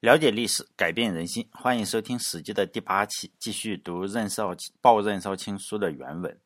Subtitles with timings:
[0.00, 1.48] 了解历史，改变人心。
[1.50, 6.38] 欢迎收听《史记》的第八期，继续读任少报任少卿书的原文。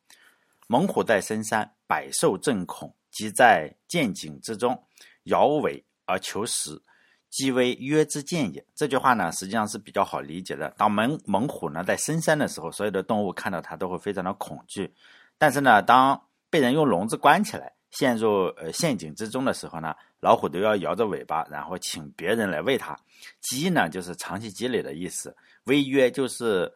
[0.67, 4.81] 猛虎在深山，百兽震恐，即在见景之中，
[5.23, 6.81] 摇尾而求食，
[7.29, 8.65] 即为曰之见也。
[8.73, 10.73] 这句话呢，实际上是比较好理解的。
[10.77, 14.89] 当猛猛虎呢在深山的时候，所有的动物看到它都会非常的恐惧。
[15.37, 19.93] 但是呢，当被人用笼子关起来，陷入呃陷阱之中的时候呢？
[20.21, 22.97] 老虎都要摇着尾巴，然后请别人来喂它。
[23.41, 25.35] 鸡呢，就是长期积累的意思。
[25.65, 26.71] 违约就是，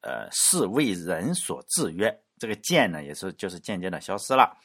[0.00, 2.12] 呃，是为人所制约。
[2.38, 4.56] 这个渐呢，也是就是渐渐的消失了。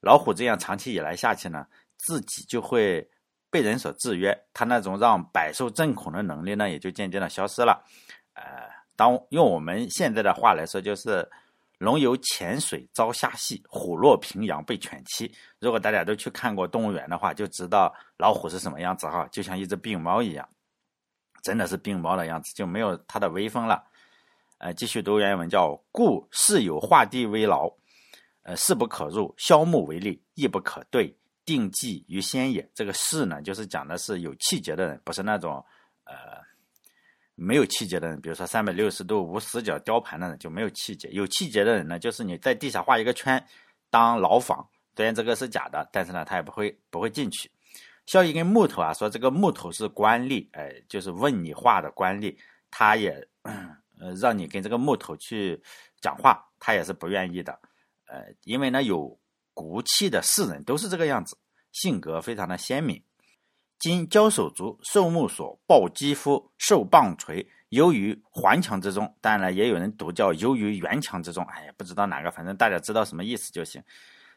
[0.00, 3.08] 老虎这样长期以来下去呢，自己就会
[3.48, 7.82] 被人所制约，它那种让百兽震恐的能力呢，也就渐渐的消失了。
[8.34, 8.42] 呃，
[8.96, 11.26] 当用我们现在的话来说，就是。
[11.78, 15.32] 龙游浅水遭虾戏，虎落平阳被犬欺。
[15.60, 20.48] 如果大家都去看过动物园的话，就知道老虎是什么样子哈，就像一只病猫一样，
[21.42, 23.84] 真的是病猫的样子，就没有它的威风了。
[24.58, 27.72] 呃，继续读原文，叫故事有画地为牢，
[28.42, 31.16] 呃，势不可入；削木为利，亦不可对。
[31.44, 32.68] 定计于先也。
[32.74, 35.64] 这个势呢，就是讲的是有气节的人，不是那种
[36.04, 36.47] 呃。
[37.40, 41.08] 没有气节的人，比如说三百六十度无死角雕盘的人就没有气节。
[41.10, 43.42] 有气节的人呢，就是你在地下画一个圈
[43.90, 47.48] 当牢房，虽然这个是假的，但是呢，他也不会不会进去。
[48.06, 52.36] 像一根木头啊，说这个木头是官吏，哎，就是问你话的官吏，
[52.70, 55.62] 他也 呃让你跟这个木头去
[56.00, 57.52] 讲话，他也是不愿意的。
[58.06, 59.16] 呃，因为呢，有
[59.54, 61.38] 骨气的士人都是这个样子，
[61.70, 63.00] 性格非常的鲜明。
[63.78, 71.44] 今交手足受木所抱肌肤受棒锤游于环墙之中，当然了，也有人读叫游于圆墙之中。
[71.44, 73.82] 哎呀，不知道哪个，反正大家知道什么意思就行。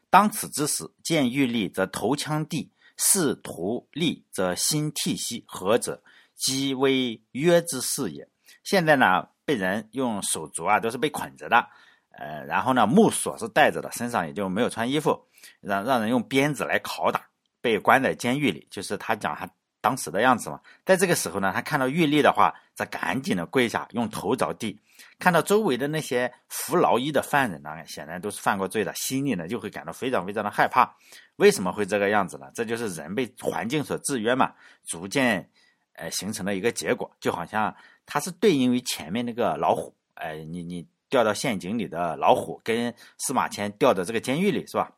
[0.10, 6.04] 当此之时，见玉立则头枪地，视图立则心涕兮，何者？
[6.36, 8.28] 即为约之事也。
[8.64, 11.68] 现在呢，被人用手足啊，都是被捆着的，
[12.12, 15.26] 呃，然后呢，木锁是带着的，身上也就没有穿衣服，
[15.62, 17.31] 让让人用鞭子来拷打。
[17.62, 19.50] 被关在监狱里，就是他讲他
[19.80, 20.60] 当时的样子嘛。
[20.86, 24.80] 在这个时候呢，他看到玉立的话，则赶紧的跪下，用头着地。
[25.18, 30.96] 看到周围的那些服劳役的犯人呢，显然都是犯过罪的，心里呢就会感到非常非常的害怕。
[31.38, 32.52] 为什么会这个样子呢？
[32.54, 34.54] 这就是人被环境所制约嘛，
[34.86, 35.50] 逐渐
[35.94, 37.10] 呃形成了一个结果。
[37.20, 44.92] 就好像它是对应于前面那个老虎，哎，你你掉到陷阱里的老虎，跟司马迁掉到这个监狱里，是吧？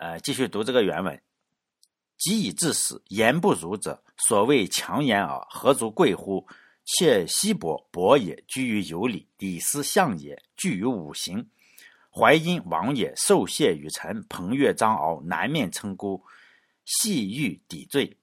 [0.00, 1.22] 呃，继续读这个原文。
[2.16, 6.46] 及以至死，言不如者，所谓强言耳，何足贵乎？
[6.84, 11.44] 且西伯伯也，居于有礼；李斯相也，居于五行；
[12.10, 16.24] 淮阴王也，受谢于臣；彭越张敖，南面称孤，
[16.86, 18.16] 细欲抵罪。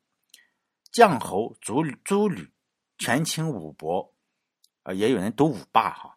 [0.91, 2.51] 将侯诸诸吕，
[2.97, 4.11] 权倾五伯，
[4.81, 6.16] 呃，也有人读五霸哈。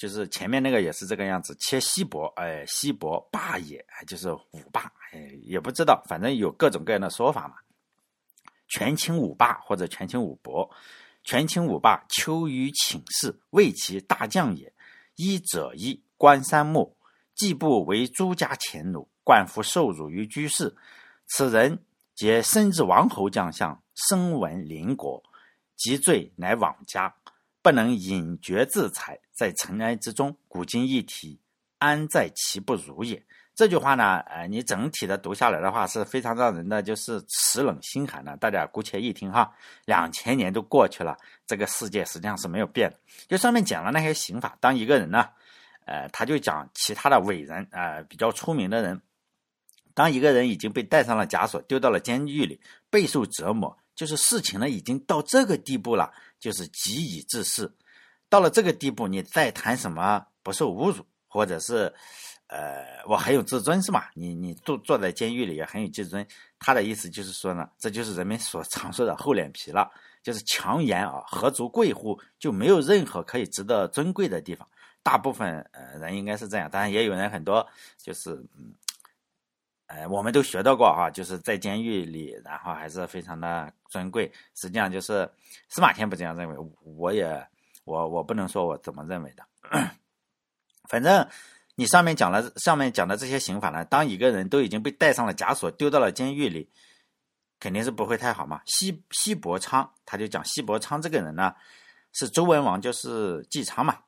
[0.00, 7.56] 就是前面那个也是这个样子，切西伯，哎，西伯霸也，就是五霸，哎，也不知道，反正有各种各样的说法嘛。
[8.66, 10.70] 权倾五霸或者权倾五伯，
[11.22, 14.72] 权倾五霸，秋于请示，为其大将也。
[15.16, 16.96] 一者一，观三目，
[17.34, 20.74] 既不为诸家前奴，冠夫受辱于居士。
[21.26, 21.78] 此人
[22.14, 25.22] 皆身至王侯将相，声闻邻国，
[25.76, 27.14] 及罪乃往家。
[27.62, 31.40] 不能隐绝自裁，在尘埃之中，古今一体，
[31.78, 33.24] 安在其不如也？
[33.54, 38.36] 这句话呢，呃，你整体的读下来的话，是非常让人的就是齿冷心寒的。
[38.36, 39.50] 大家姑且一听哈，
[39.86, 42.98] 两千年都过去了，这个世界实际上是没有变的。
[43.28, 45.26] 就上面讲了那些刑法，当一个人呢，
[45.86, 49.00] 呃，他就讲其他的伟人啊，比较出名的人，
[49.94, 53.74] 当一个人已经被戴上了枷锁，丢到了监狱里，备受折磨。
[53.94, 57.72] 就是事情呢，已经到这个地步了，就是急以治世。
[58.30, 61.92] 到了这个地步，你再谈什么不受侮辱，或者是，
[62.46, 64.10] 呃，我很有自尊是吧？
[64.14, 66.26] 你你坐坐在监狱里也很有自尊。
[66.58, 69.90] 他的意思就是说呢，这就是人们所常说的厚脸皮了，
[70.22, 72.18] 就是强颜啊，何足贵乎？
[72.38, 74.66] 就没有任何可以值得尊贵的地方。
[75.02, 77.66] 大部分呃人应该是这样，当然也有人很多
[77.98, 78.72] 就是嗯。
[79.92, 84.30] 哎，我们都学到过哈，就是在监狱里，然后还是非常的尊贵。
[84.54, 85.28] 实际上就是
[85.68, 86.56] 司马迁不这样认为，
[86.96, 87.44] 我也
[87.84, 89.44] 我我不能说我怎么认为的。
[90.88, 91.28] 反正
[91.74, 96.68] 你上面讲了，上面讲的这些刑法呢，当一个人都已经被戴上了枷锁，丢到了监狱里，
[97.58, 98.60] 肯定是不会太好嘛。
[98.66, 101.54] 西西伯昌他就讲西伯昌这个人呢，
[102.12, 103.98] 是周文王，就是姬昌嘛，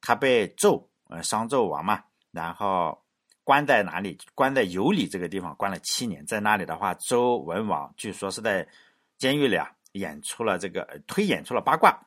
[0.00, 3.02] 他被纣呃商纣王嘛，然后。
[3.48, 4.18] 关在哪里？
[4.34, 6.26] 关在有里这个地方，关了七年。
[6.26, 8.68] 在那里的话，周文王据说是在
[9.16, 11.98] 监狱里啊，演出了这个推演出了八卦。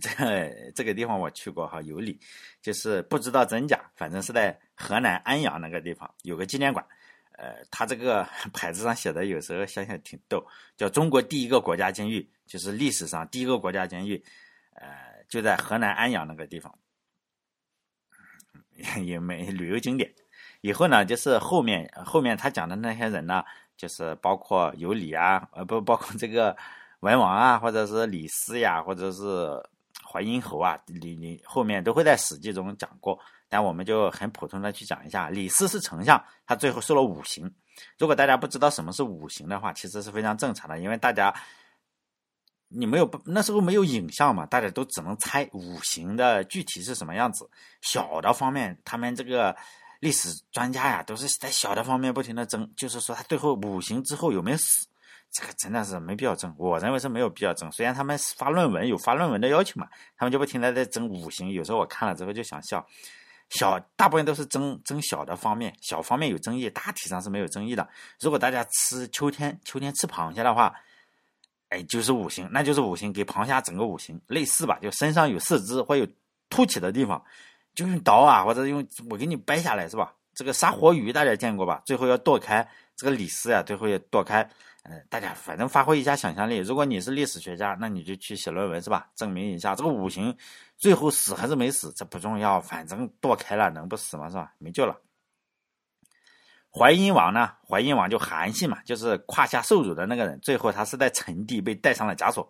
[0.00, 2.20] 这这个地方我去过哈，有理，
[2.62, 6.84] 就是不知道真假，反正是在河南安阳那个地方有个纪念馆。
[7.32, 8.22] 呃，他这个
[8.52, 10.46] 牌子上写的有时候想想挺逗，
[10.76, 14.22] 叫“中国第一个国家监狱”，就是历史上第一个国家监狱，
[14.74, 16.78] 呃，就在河南安阳那个地方，
[19.02, 20.12] 也没旅游景点。
[20.60, 23.42] 以后呢，就是后面后面他讲的那些人呢，
[23.74, 26.54] 就是包括有李啊，呃，不包括这个
[27.00, 29.22] 文王啊，或者是李斯呀，或者是
[30.10, 33.18] 淮阴侯啊，李李后面都会在《史记》中讲过。
[33.48, 37.52] 但我们就很普通的去讲一下，李斯是丞相，他最后受了五刑。
[37.98, 41.34] 如果大家不知道什么是五刑的话，其实是非常正常的，因为大家
[42.68, 47.48] 你没有那时候没有影像嘛，大家都只能猜五行的具体是什么样子。
[47.80, 49.56] 小的方面，他们这个
[49.98, 54.86] 历史专家呀，都是在小的方面不停的争，就是说他最后五行之后有没有死，
[55.32, 56.54] 这个真的是没必要争。
[56.58, 62.84] 我认为是没有必要争，虽然他们发论文有发论文的要求嘛，他们就不停的在争五行，有时候我看了之后就想笑。
[63.50, 67.88] 小大部分都是争争小的方面，小方面有争议，大体上是没有争议的。
[68.20, 70.72] 如果大家吃秋天秋天吃螃蟹的话，
[71.68, 76.06] 哎，就是五行，那就是五行给螃蟹整个五行类似吧，就身上有四肢或有
[76.48, 77.20] 凸起的地方，
[77.74, 80.14] 就用刀啊，或者用我给你掰下来是吧？
[80.32, 81.82] 这个杀活鱼大家见过吧？
[81.84, 84.48] 最后要剁开这个李斯啊，最后要剁开。
[84.84, 86.56] 嗯，大家反正发挥一下想象力。
[86.56, 89.08] 如果你是历史学家，那你就去写论文是吧？
[89.14, 90.34] 证明一下这个五行
[90.78, 94.28] 最后死还是没死，这不重要，反正剁开了能不死吗？
[94.30, 94.52] 是吧？
[94.58, 94.96] 没救了。
[96.72, 97.52] 淮阴王呢？
[97.68, 100.40] 淮阴王就韩信嘛，就是胯下受辱的那个人。
[100.40, 102.48] 最后他是在陈地被戴上了枷锁。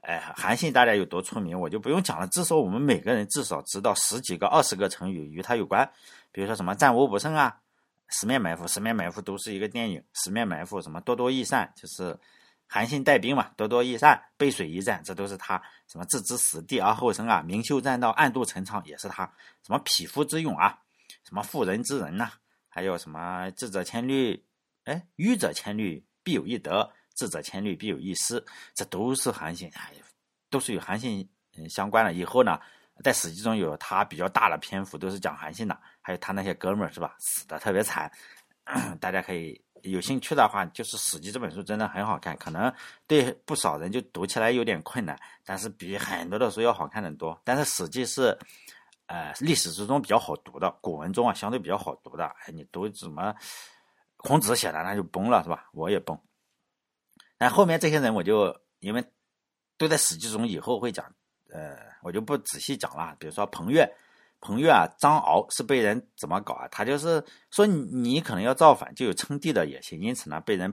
[0.00, 2.26] 哎，韩信大家有多出名，我就不用讲了。
[2.28, 5.88] 至少我们每个人至少知道十几个、二十个成语与他有关，
[6.32, 7.60] 比如说什么战无不胜啊。
[8.10, 10.02] 十面埋伏，十面埋伏都是一个电影。
[10.14, 12.18] 十面埋伏什么多多益善，就是
[12.66, 15.62] 韩信带兵嘛，多多益善，背水一战，这都是他。
[15.86, 19.24] 什么置之死地而后生啊，明修栈道，暗度陈仓也是他。
[19.62, 20.78] 什么匹夫之勇啊，
[21.24, 22.32] 什么妇人之仁呐，
[22.68, 24.42] 还有什么智者千虑，
[24.84, 28.42] 哎，愚者千虑必有一得，智者千虑必有一失，
[28.74, 29.92] 这都是韩信，哎，
[30.48, 32.12] 都是与韩信嗯相关的。
[32.14, 32.58] 以后呢？
[33.04, 37.14] 在《史记》中有他比较大的篇幅，都是讲韩信的，还有他那些哥们儿，是吧？
[37.18, 38.10] 死的特别惨。
[38.98, 42.72] 大家可以有兴趣的话，就是《史记》这本书真的很好看，可能
[43.06, 47.38] 对不少人就读起来有点困难，但是比很多的书要好看的多。
[47.44, 48.38] 但是《史记》是
[49.04, 52.24] 呃历史之中比较好读的，古文中啊相对比较好读的。
[52.24, 53.34] 哎，你读什么
[54.16, 55.68] 孔子写的那就崩了，是吧？
[55.74, 56.18] 我也崩。
[57.36, 59.04] 但后面这些人我就因为
[59.76, 61.04] 都在《史记》中，以后会讲。
[61.50, 63.16] 呃，我就不仔细讲了。
[63.18, 63.90] 比如说彭越，
[64.40, 66.68] 彭越啊，张敖是被人怎么搞啊？
[66.68, 70.72] 他就是说你可能要造反，就有称帝的野心，因此呢，被人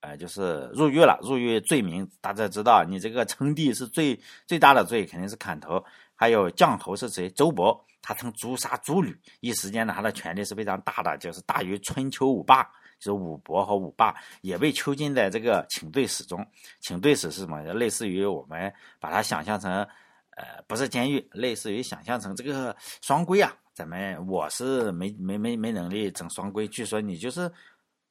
[0.00, 1.18] 呃就是入狱了。
[1.22, 5.84] 入狱罪名大家知道，你这个称帝是最最大的罪，肯定是砍头。
[6.14, 7.28] 还有降侯是谁？
[7.30, 12.68] 周勃，他曾诛杀诸吕，一时间呢，他的权力是非常大的，就是大于春秋五霸。
[12.98, 16.42] 就是武伯和武霸也被囚禁在这个请罪史中。
[16.80, 17.62] 请罪史是什么？
[17.74, 19.86] 类似于我们把它想象成，
[20.36, 23.52] 呃，不是监狱，类似于想象成这个双规啊。
[23.74, 26.68] 咱们我是没没没没能力整双规。
[26.68, 27.52] 据说你就是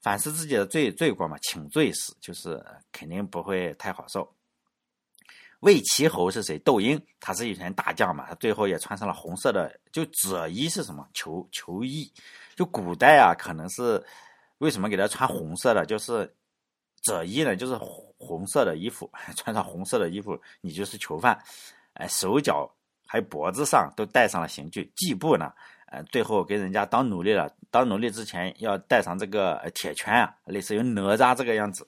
[0.02, 1.38] 反思自己的罪罪过嘛。
[1.42, 4.32] 请罪死就是肯定不会太好受。
[5.62, 6.60] 魏齐侯是谁？
[6.60, 8.26] 窦婴，他是一员大将嘛。
[8.28, 11.08] 他最后也穿上了红色的，就赭衣是什么？
[11.14, 12.12] 囚囚衣。
[12.56, 14.04] 就古代啊，可能是。
[14.60, 15.86] 为什么给他穿红色的？
[15.86, 16.34] 就是
[17.04, 17.76] 赭衣呢，就是
[18.18, 21.38] 红色的衣服， 穿上红色的衣服，你就是囚犯。
[21.96, 22.70] 哎，手脚
[23.06, 24.90] 还脖子上都戴上了刑具。
[24.96, 25.52] 季布呢，
[25.88, 27.54] 呃，最后给人家当奴隶了。
[27.70, 31.86] 当奴隶之前要带上这个铁圈啊，类似于哪吒这个样子，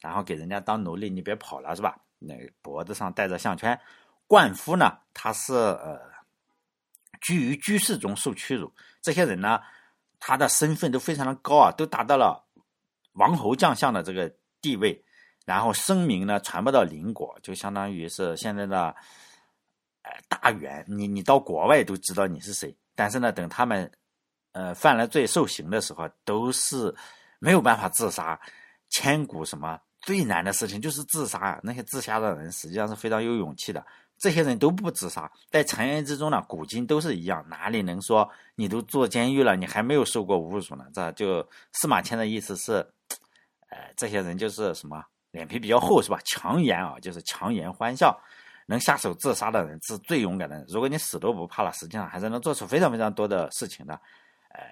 [0.00, 1.96] 然后给人家当奴隶，你别跑了，是吧？
[2.18, 3.78] 那脖子上带着项圈。
[4.26, 5.98] 灌夫呢，他是呃
[7.20, 8.70] 居于居室中受屈辱。
[9.00, 9.60] 这些人呢？
[10.24, 12.44] 他的身份都非常的高啊，都达到了
[13.14, 15.04] 王侯将相的这个地位，
[15.44, 18.94] 然后声名呢传播到邻国，就相当于是现在的
[20.28, 22.74] 大员，你你到国外都知道你是谁。
[22.94, 23.90] 但是呢，等他们
[24.52, 26.94] 呃犯了罪受刑的时候，都是
[27.38, 28.38] 没有办法自杀。
[28.90, 31.58] 千古什么最难的事情就是自杀！
[31.62, 33.84] 那些自杀的人实际上是非常有勇气的。
[34.18, 40.84] 这些人都不自杀，在成人之中呢，古今都是一样，哪里能说你都坐监狱了，你还没有受过侮辱呢？
[40.92, 42.74] 这就司马迁的意思是，
[43.70, 46.20] 呃，这些人就是什么脸皮比较厚是吧？
[46.24, 48.16] 强颜啊，就是强颜欢笑，
[48.66, 50.64] 能下手自杀的人是最勇敢的人。
[50.68, 53.94] 如果你死都不怕了，实际上还是能做出非常非常多的事情的。
[54.50, 54.62] 呃，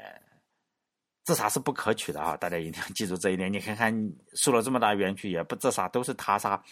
[1.25, 3.53] 自杀是不可取的啊，大家一定要记住这一点。
[3.53, 6.63] 你看看受了这么大冤屈也不自杀，都是他杀。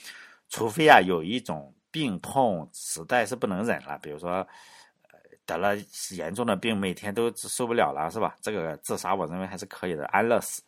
[0.48, 4.46] 除非啊有一种病痛实在是不能忍了，比如说
[5.44, 5.76] 得了
[6.10, 8.37] 严重的病，每天都受不了了，是吧？
[8.40, 10.62] 这个自杀我认为还是可以的，安乐死。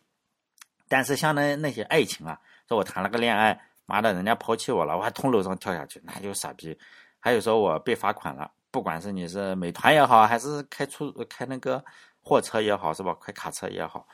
[0.89, 6.77] 但是像那那些爱情啊，说我谈了个恋爱，妈的，人家抛弃我了，我还从楼上跳下去，那就傻逼。
[7.19, 11.85] 还有说我被罚款了，不管是你是美团也好，还是开出开那个
[12.23, 13.13] 货车也好，是吧？
[13.21, 14.07] 开卡车也好，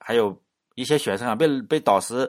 [0.00, 0.36] 还有
[0.74, 2.28] 一些学生啊，被被导师，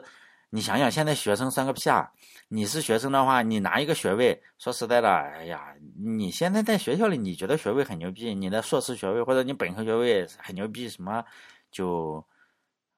[0.50, 2.08] 你想想，现在学生算个屁啊！
[2.48, 11.24] 你是学生的话，你拿一个学位，说实在的，哎呀，你现在在学校里，你觉得学位很牛逼，你的硕士学位或者你本科学位很牛逼，什么
[11.72, 12.24] 就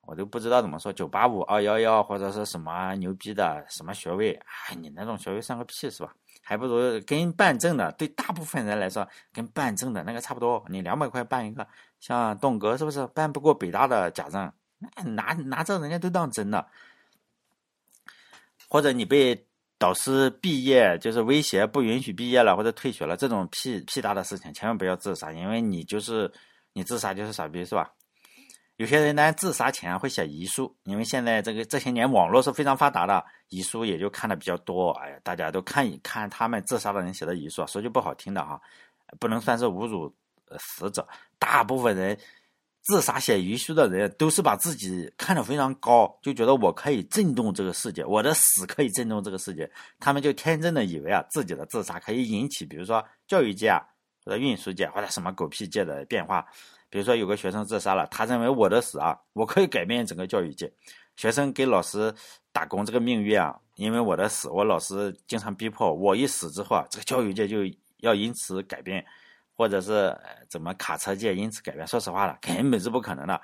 [0.07, 4.33] 我都不知道怎么说，九八五、二幺幺或者是什么牛逼的什么学位，
[4.69, 6.15] 哎，你那种学位算个屁是吧？
[6.43, 10.65] 还不如跟办证的，对大部分人来说，跟办证的那个差不多。
[10.69, 11.67] 你两百块办一个，
[11.99, 14.53] 像栋哥是不是办不过北大的假证？
[14.79, 16.65] 那拿拿着人家都当真的。
[18.69, 19.45] 或者你被
[19.77, 26.33] 导师毕业就是威胁不允许毕业了或者退学了，这种屁屁大的事情，千万不要自杀，因为你就是
[26.73, 27.91] 你自杀就是傻逼是吧？
[28.77, 34.91] 有些人呢，自杀前会写遗书，因为现在这个这些年网络是非常发达的，遗书也就看的比较多。
[35.01, 38.61] 哎呀，大家都看一看他们自杀的人写的遗书，说句不好听的哈，
[39.19, 40.15] 不能算是侮辱
[40.59, 41.09] 死者。
[41.39, 42.19] 大部分人
[42.83, 49.71] 自杀写遗书的人，都是把自己看得非常高，就觉得我可以震动这个世界，我的死可以震动这个世界。
[49.99, 53.81] 他们就天真的以为啊，自己的自杀可以引起，比如说教育界啊，
[54.23, 56.47] 或者运输界或者什么狗屁界的变化。
[56.89, 60.73] 比如说有个学生自杀了，他认为我的死啊，我可以改变整个教育界。
[61.17, 62.15] 学生给老师
[62.53, 67.59] 打工这个命运啊，因为我的死，我老师经常逼迫我一死之后啊，这个教育界就
[67.99, 69.05] 要因此改变，
[69.57, 70.15] 或者是
[70.51, 71.87] 怎么卡车界因此改变。
[71.87, 73.41] 说实话了，根本是不可能的。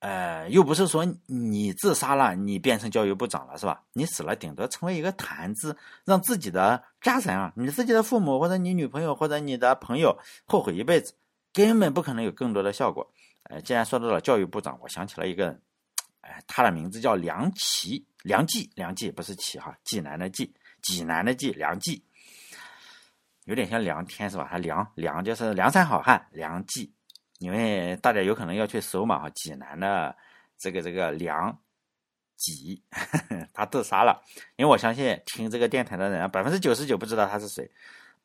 [0.00, 3.82] 呃，又不是说你自杀了，你变成教育部长了是吧？
[3.94, 11.14] 你死了，顶多成为一个谈资，让自己的家人啊，你自己的父母或者你女朋友或者你的朋友后悔一辈子。
[11.58, 13.12] 根本不可能有更多的效果。
[13.50, 15.58] 呃，既然说到了教育部长，我想起了一个，
[16.20, 22.00] 哎，他的名字叫梁启，梁冀，梁冀不是启哈，济南的济，济南的济，梁冀，
[23.46, 24.46] 有点像梁天是吧？
[24.48, 26.94] 他梁梁就是梁山好汉梁冀，
[27.40, 30.16] 因为大家有可能要去搜嘛哈，济南的
[30.56, 31.60] 这个这个梁
[32.36, 32.80] 冀，
[33.52, 34.22] 他自杀了。
[34.54, 37.68] 因为我相信听这个电台的人，百分之九十九不知道他是谁。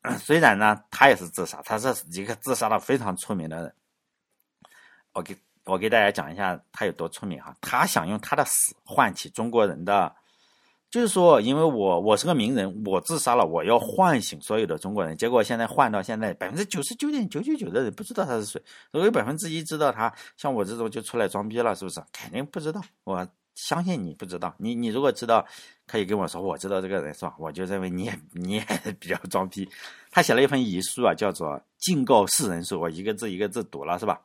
[0.20, 3.74] 虽然呢，他也是自杀，他是一个自杀的非常出名的人。
[5.14, 7.56] 我给我给大家讲一下他有多出名哈。
[7.62, 10.14] 他想用他的死唤起中国人的，
[10.92, 15.16] 就是说，因为我我是个名人，我自杀了，我要唤醒所有的中国人。
[15.16, 22.04] 结果现在换到现在，百分之九十九点九九九的人不知道他是谁，如果有百分之一知道他，像我这种就出来装逼了，是不是？
[22.12, 23.26] 肯定不知道我。
[23.56, 25.46] 相信你不知道，你你如果知道，
[25.86, 27.36] 可以跟我说，我知道这个人是吧？
[27.38, 28.66] 我就认为你也 你也
[29.00, 29.70] 比较装逼。
[30.12, 34.22] 他写了一份遗书啊，叫做《敬告世人书》，我一个字一个字读了是吧？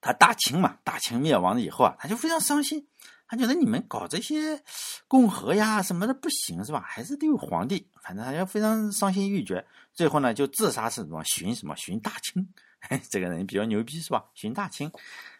[0.00, 2.86] 他大清嘛，大清灭亡了以后啊，他就非常伤心，
[3.26, 4.62] 他觉得你们搞这些
[5.08, 6.84] 共和呀什么的不行是吧？
[6.86, 9.64] 还是得有皇帝，反正他就非常伤心欲绝。
[9.92, 12.48] 最后呢，就自杀是什么寻什么寻大清，
[13.10, 14.24] 这个人比较牛逼是吧？
[14.34, 14.90] 寻大清。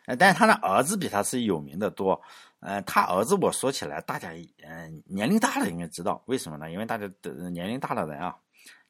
[0.08, 2.18] 呃，但是他的儿子比他是有名的多。
[2.60, 4.30] 呃，他儿子我说起来，大家
[4.66, 6.70] 嗯年龄大了应该知道为什么呢？
[6.70, 8.34] 因为大家的年龄大的人啊，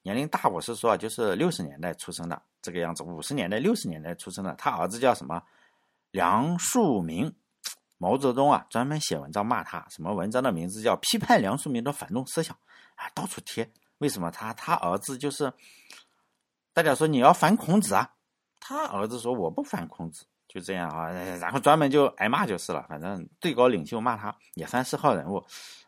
[0.02, 4.54] 年龄大，我是说就是六十年代出生的这个样子，五十年代、六十年代出生的。
[4.54, 5.42] 他儿子叫什么？
[6.12, 7.32] 梁漱溟。
[8.00, 12.54] 毛泽东啊，专门写文章骂他，什么文章的名字叫《批判梁漱溟的反动思想》
[12.94, 13.68] 啊，到处贴。
[13.98, 15.52] 为什么他他儿子就是
[16.72, 18.14] 大家说你要反孔子啊？
[18.60, 20.24] 他儿子说我不反孔子。
[20.48, 22.84] 就这样啊，然后专门就挨骂就是了。
[22.88, 25.44] 反正最高领袖骂他也算是号人物，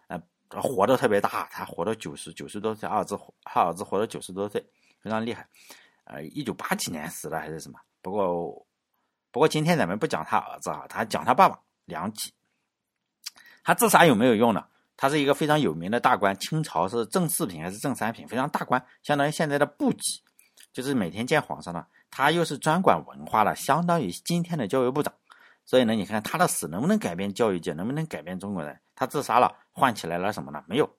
[0.08, 0.22] 呃，
[0.60, 4.64] 活得特别大，他活到九十九十多岁，儿子他儿子活到九十多岁，
[5.00, 5.48] 非常厉害。
[6.04, 7.80] 呃，一九八几年死的还是什么？
[8.02, 8.66] 不过
[9.30, 12.32] 不过今天咱们不讲他儿子啊，他讲他爸爸梁冀。
[13.62, 14.66] 他自杀有没有用呢？
[14.96, 18.28] 他是一个非常有名的大官，清朝是正四品还是正三品？
[18.28, 20.22] 非常大官，相当于现在的部级，
[20.72, 21.86] 就是每天见皇上的。
[22.10, 25.12] 他又是专管文化的，相当于今天的教育部长，
[25.64, 28.78] 所以呢，你看他的死能不能改变教育界，能不能改变中国人？
[28.94, 30.62] 他自杀了，唤起来了什么呢？
[30.66, 30.90] 没有。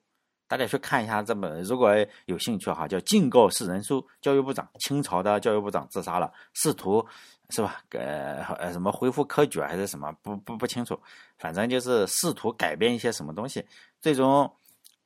[0.48, 1.94] 大家去看一下这本，如果
[2.26, 7.06] 有兴趣哈，叫《敬告世人书》，教育部长，清朝的教育部长自杀了，试图
[7.50, 7.82] 是吧？
[7.90, 10.12] 呃，什么恢复科举还是什么？
[10.22, 10.98] 不不不清楚，
[11.38, 13.64] 反正就是试图改变一些什么东西，
[14.00, 14.50] 最终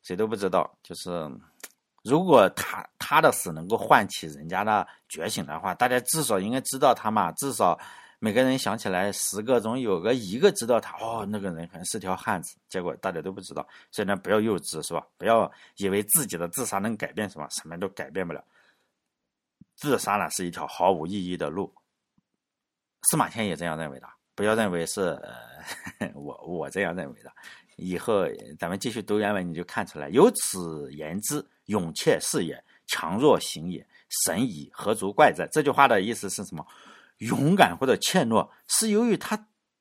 [0.03, 1.31] 谁都不知道，就是。
[2.09, 7.77] 如果他他的死能够唤起人家的觉醒的话，大家至少应该知道他嘛，至少
[8.21, 13.67] 每个人想起来十个中有个一个知道他哦，那个人可能是条汉子，结果大家都不知道。
[13.91, 15.05] 所以呢，不要幼稚，是吧？
[15.19, 18.45] 不要以为自己的自杀能改变什么，什么都改变不了。
[19.75, 21.75] 自杀呢是一条毫无意义的路。
[23.11, 25.01] 司马迁也这样认为的，不要认为是
[25.99, 27.33] 呃 我我这样认为的。
[27.77, 28.25] 以后
[28.59, 30.09] 咱们继续读原文，你就看出来。
[30.11, 33.87] 由此言之，勇怯是也，强弱行也，
[34.25, 35.47] 神矣，何足怪哉？
[35.53, 36.67] 这句话的意思是什么？
[37.19, 39.37] 勇敢或者怯懦是由于他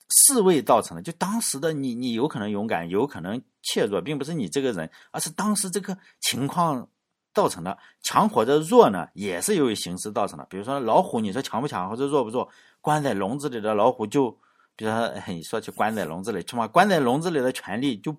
[0.09, 1.01] 侍卫造成的。
[1.01, 6.89] 就当时的你，你有可能勇敢，有可能怯弱，并不是你这个人，而是当时这个情况
[7.33, 7.77] 造成的。
[8.03, 10.45] 强或者弱呢，也是由于形势造成的。
[10.49, 12.49] 比如说老虎，你说强不强或者弱不弱？
[12.81, 14.37] 关在笼子里的老虎就。
[14.75, 18.15] 比如说，你说去关在笼子里，起码关在笼子里的权利就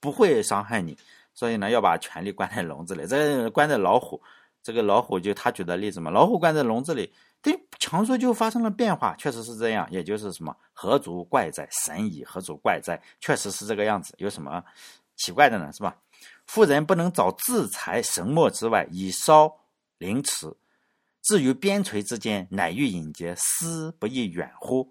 [0.00, 0.96] 不会伤害你，
[1.34, 3.06] 所以呢，要把权利关在笼子里。
[3.06, 4.20] 这关在老虎，
[4.62, 9.86] 这个老虎就他举的例子嘛，老虎关在笼子里，对强弱就发生了变化，确实是这样。
[9.90, 11.68] 也就是什么，何足怪哉？
[11.70, 13.00] 神矣，何足怪哉？
[13.20, 14.64] 确实是这个样子，有什么
[15.16, 15.70] 奇怪的呢？
[15.72, 15.96] 是吧？
[16.46, 19.54] 妇人不能早自裁神墨之外，以烧
[19.98, 20.52] 凌迟。
[21.22, 24.90] 至于边陲之间，乃欲引节，思不亦远乎？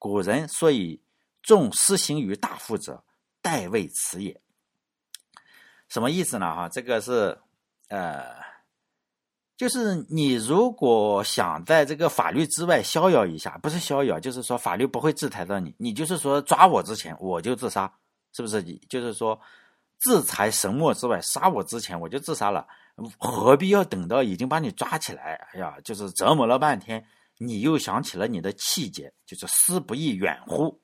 [0.00, 1.02] 古人所以
[1.42, 3.04] 重施行于大夫者，
[3.42, 4.40] 代为此也。
[5.90, 6.46] 什么意思呢？
[6.54, 7.38] 哈，这个是
[7.88, 8.34] 呃，
[9.58, 15.74] 就是你如果想在这个法律之外逍遥一下，不是逍遥，就是说法律不会制裁到你。
[15.78, 17.92] 你就是说抓我之前我就自杀，
[18.32, 18.62] 是不是？
[18.62, 19.38] 你就是说
[19.98, 22.66] 制裁神墨之外，杀我之前我就自杀了，
[23.18, 25.34] 何必要等到已经把你抓起来？
[25.52, 27.04] 哎呀，就是折磨了半天。
[27.42, 30.78] 你又想起了你的气节，就是思不亦远乎，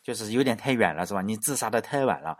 [0.00, 1.20] 就是有点太远了，是吧？
[1.20, 2.38] 你自杀的太晚了，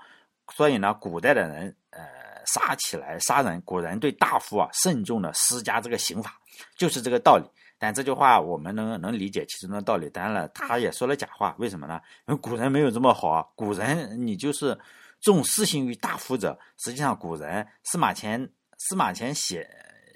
[0.54, 2.00] 所以呢，古代的人呃
[2.46, 6.40] 杀起来杀人，古人对大夫啊慎重的施加这个刑法，
[6.76, 7.44] 就是这个道理。
[7.80, 12.00] 但这句话我们能能理解其中的道理，当然了，他也说了假话，为什么呢？
[12.28, 14.78] 因为古人没有这么好啊，古人你就是
[15.20, 19.68] 重私刑于大夫者，实际上古人司马迁司马迁写。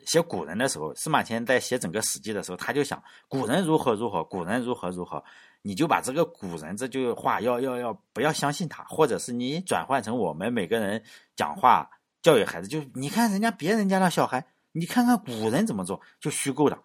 [0.06, 5.23] 写古人的时候，司马迁在写整个《史记》的时候，他就想古人如何如何，古人如何如何，
[5.62, 11.02] 你就把这个古人这句话要要要不要相信他，或者是你转换成我们每个人
[11.36, 11.88] 讲话
[12.23, 16.78] 教育孩子，就你看人家别人家的小孩，你看看古人怎么做，就虚构的。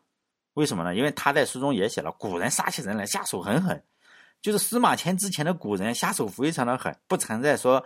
[0.53, 0.95] 为什么呢？
[0.95, 3.83] 因为他在书中也写了，古人杀起人来下手很狠，
[4.41, 7.85] 就是司马迁之前的古人下手非常的狠，不存在说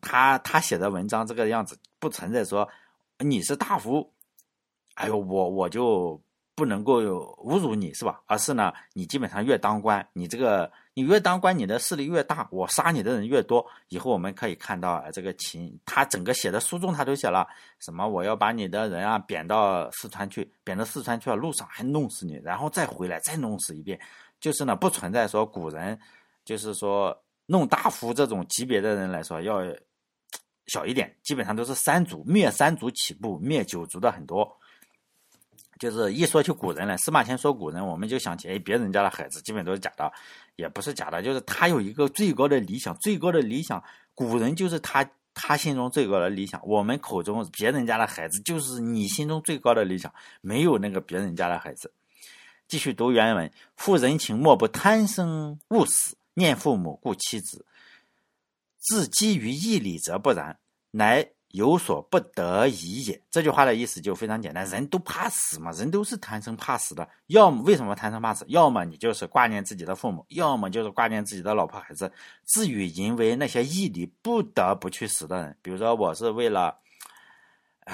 [0.00, 2.68] 他他写的文章这个样子，不存在说
[3.18, 4.12] 你是大夫。
[4.98, 6.20] 哎呦，我我就
[6.56, 8.20] 不能够侮辱你是吧？
[8.26, 13.64] 而是呢，你基本上越当官，你这个你越当官，你的势力越大，我杀你的人越多。
[13.90, 17.46] 以后我们可以看到这个秦，他整个写的书中他都写了
[17.78, 18.08] 什么？
[18.08, 24.00] 我要把你的人啊贬到四川去，贬到四川去了，路上还弄死你，然后再回来再弄死一遍。
[24.40, 25.96] 就是呢，不存在说古人
[26.44, 29.62] 就是说弄大夫这种级别的人来说要
[30.66, 34.57] 小一点，基本上都是三族灭三族起步，灭九族的很多。
[35.78, 40.12] 就是一说起古人来，司马迁说古人，我们就想起哎，别人家的孩子基本都是假的，
[40.56, 43.82] 也不是假的，就是他有一个最高的理想，最高的理想，
[44.14, 46.60] 古人就是他他心中最高的理想。
[46.66, 51.92] 我们口中别人家的孩子，就是你心中最高的理想，没有那个别人家的孩子。
[52.66, 57.64] 继续读原文：负人情，莫不贪生恶死；念父母，顾妻子。
[58.78, 60.58] 自基于义理，则不然，
[60.90, 61.28] 乃。
[61.52, 67.08] 有所不得已也，这句话的意思就非常简单，人都怕死嘛，人都是贪生怕死的。
[67.28, 68.44] 要么为什么贪生怕死？
[68.48, 72.12] 要么你就是挂念自己的父母，要么就是挂念自己的老婆孩子。
[72.44, 76.76] 至于因为那些义理不得不去死的人，比如说我是为了，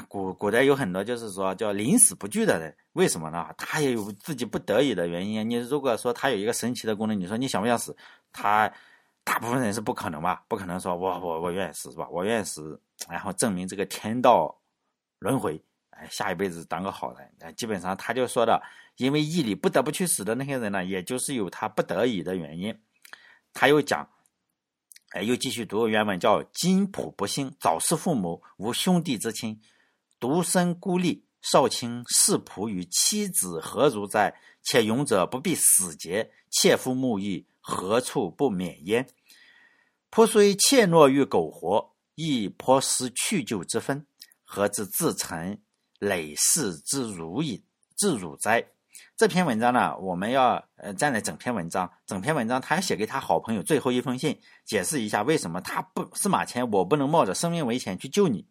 [0.09, 3.47] 古古代有很多就是说叫临死不惧的人，为什么呢？
[3.57, 5.49] 他也有自己不得已的原因。
[5.49, 7.97] 你如果说他有一个神奇的功能，你说你想不想死？
[8.33, 8.73] 他。
[9.25, 10.45] 大部分人是不可能吧？
[10.47, 12.07] 不可能说我我我愿意死是吧？
[12.11, 14.55] 我愿意死，然后证明这个天道
[15.19, 15.61] 轮回，
[15.91, 17.35] 哎，下一辈子当个好人。
[17.41, 18.63] 哎，基本上他就说的，
[18.97, 22.79] 因为义理不得不去死的那些人呢，也就是有他不得已的原因。
[23.55, 24.09] 他又讲，
[25.13, 29.61] 哎，又继续读原文，叫金仆不幸，早逝父母，无兄弟之亲，
[30.21, 34.35] 独生孤立，少卿侍仆与妻子何如哉？
[34.63, 37.47] 且勇者不必死节，切夫慕义。
[37.67, 39.09] 何处不免焉？
[40.11, 44.07] 颇虽怯懦于苟活，亦颇失去救之分。
[44.45, 45.59] 何至自成
[45.99, 47.65] 累世之辱矣？
[47.97, 48.63] 自辱哉？
[49.17, 58.47] 这篇文章呢，我们要呃站在整篇文章，整篇文章他要写给他好朋友最后一封信，解释一下为什么他不司马迁，我不能冒着生命危险去救你，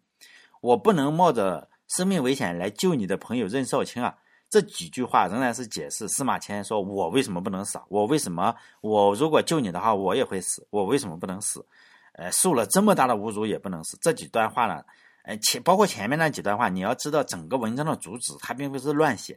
[0.60, 4.18] 我不能冒着生命危险来救你的朋友任少卿啊。
[4.54, 11.66] 这几句话仍然是解释司马迁说我为什么不能死，我为什么我如果救你的话我也会死，我为什么不能死？
[12.12, 13.98] 呃，受了这么大的侮辱也不能死。
[14.00, 14.80] 这几段话呢，
[15.24, 19.36] 呃前包括前面那几段话，你要知道整个文章的主旨，他并不是乱写，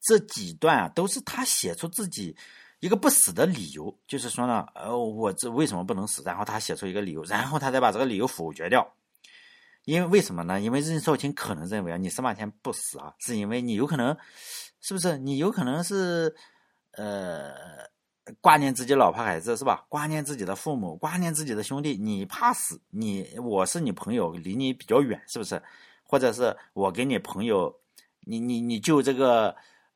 [0.00, 2.36] 这几段啊都是他写出自己
[2.80, 6.24] 一个不死的理由，就是说呢，呃，我这为什么不能死？
[6.24, 8.84] 然后他写出一个理由，然后他再把这个理由否决掉。
[9.86, 10.60] 因为为什么呢？
[10.60, 14.16] 因为任少卿可能认为啊，你司马迁不死啊，是因为你有可能，
[14.80, 15.16] 是不是？
[15.16, 16.34] 你有可能是，
[16.90, 17.54] 呃，
[18.40, 19.86] 挂念自己老婆孩子是吧？
[19.88, 22.82] 挂念自己的父母，挂念自己的兄弟，你怕死？
[22.90, 25.62] 你我是你朋友，离你比较远，是不是？
[26.02, 27.72] 或者是我给你朋友，
[28.22, 29.54] 你你你救这个，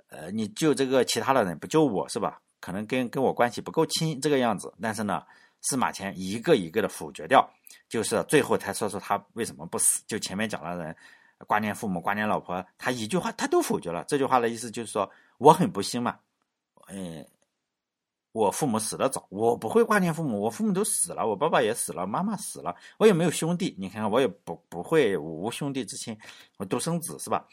[0.09, 2.41] 呃，你救这个其他的人，不救我是吧？
[2.61, 5.25] 可能跟跟我关系不够亲这个样子，但是呢，
[5.61, 7.49] 司马迁一个一个的否决掉。
[7.89, 10.97] 就是最后才说出他为什么不死，就前面讲的人
[11.47, 14.05] 挂念父母、挂念老婆，他一句话他都否决了。
[14.07, 16.17] 这句话的意思就是说我很不幸嘛，
[16.87, 17.27] 嗯，
[18.31, 26.17] 我父母死的早，我不会挂念父母，我父母都死了，我爸爸也死了，妈妈死了，我也没有兄弟，你看看我也不不会无兄弟之亲，
[26.59, 27.45] 我独生子是吧？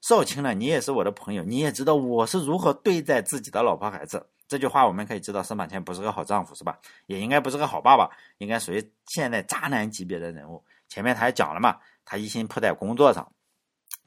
[0.00, 4.26] 少卿呢，你也是我的朋友，你也知道我是如何对待自己的老婆孩子。
[4.54, 6.78] 这句话我们可以知道，司马迁不是个好丈夫，是吧？
[7.06, 10.64] 也应该不是个好爸爸，应该属于现在渣男级别的人物。
[10.88, 13.32] 前面他还讲了嘛，他一心扑在工作上，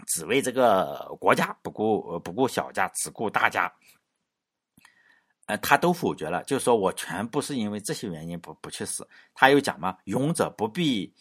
[0.07, 3.69] 只为这个国家，不顾不顾小家，只顾大家。
[5.47, 9.05] 呃，他都否决了，就说我全部是因为这些原因不不去死。
[9.33, 11.13] 他又讲嘛，勇者不必，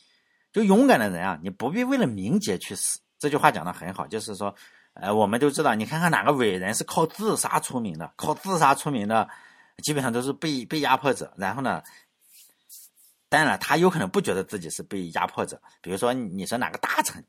[0.53, 3.01] 就勇敢的人啊，你不必为了名节去死。
[3.19, 4.55] 这句话讲的很好，就是说。
[4.99, 8.11] 呃，我们都知道，你看看哪个伟人是靠自杀出名的？
[8.17, 9.29] 靠自杀出名的，
[9.83, 11.31] 基本上都是被被压迫者。
[11.37, 11.83] 然后呢，
[13.29, 15.61] 当然了，他有可能不觉得自己是被压迫者。
[15.83, 17.23] 比如说，你说哪个大臣，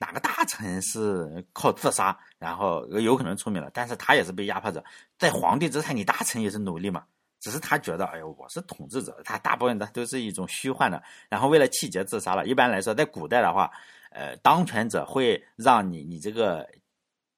[0.00, 4.84] 哪个大臣是靠自杀，然后有可能出名了，但是他也是被压迫者。
[5.16, 7.04] 在皇帝之下，你大臣也是努力嘛，
[7.38, 11.00] 只是他觉得，哎呦，我是统治者，他大部分的都是一种虚幻的。
[11.28, 12.44] 然后为了气节自杀了。
[12.46, 13.70] 一般来说，在古代的话，
[14.10, 16.68] 呃，当权者会让你你这个。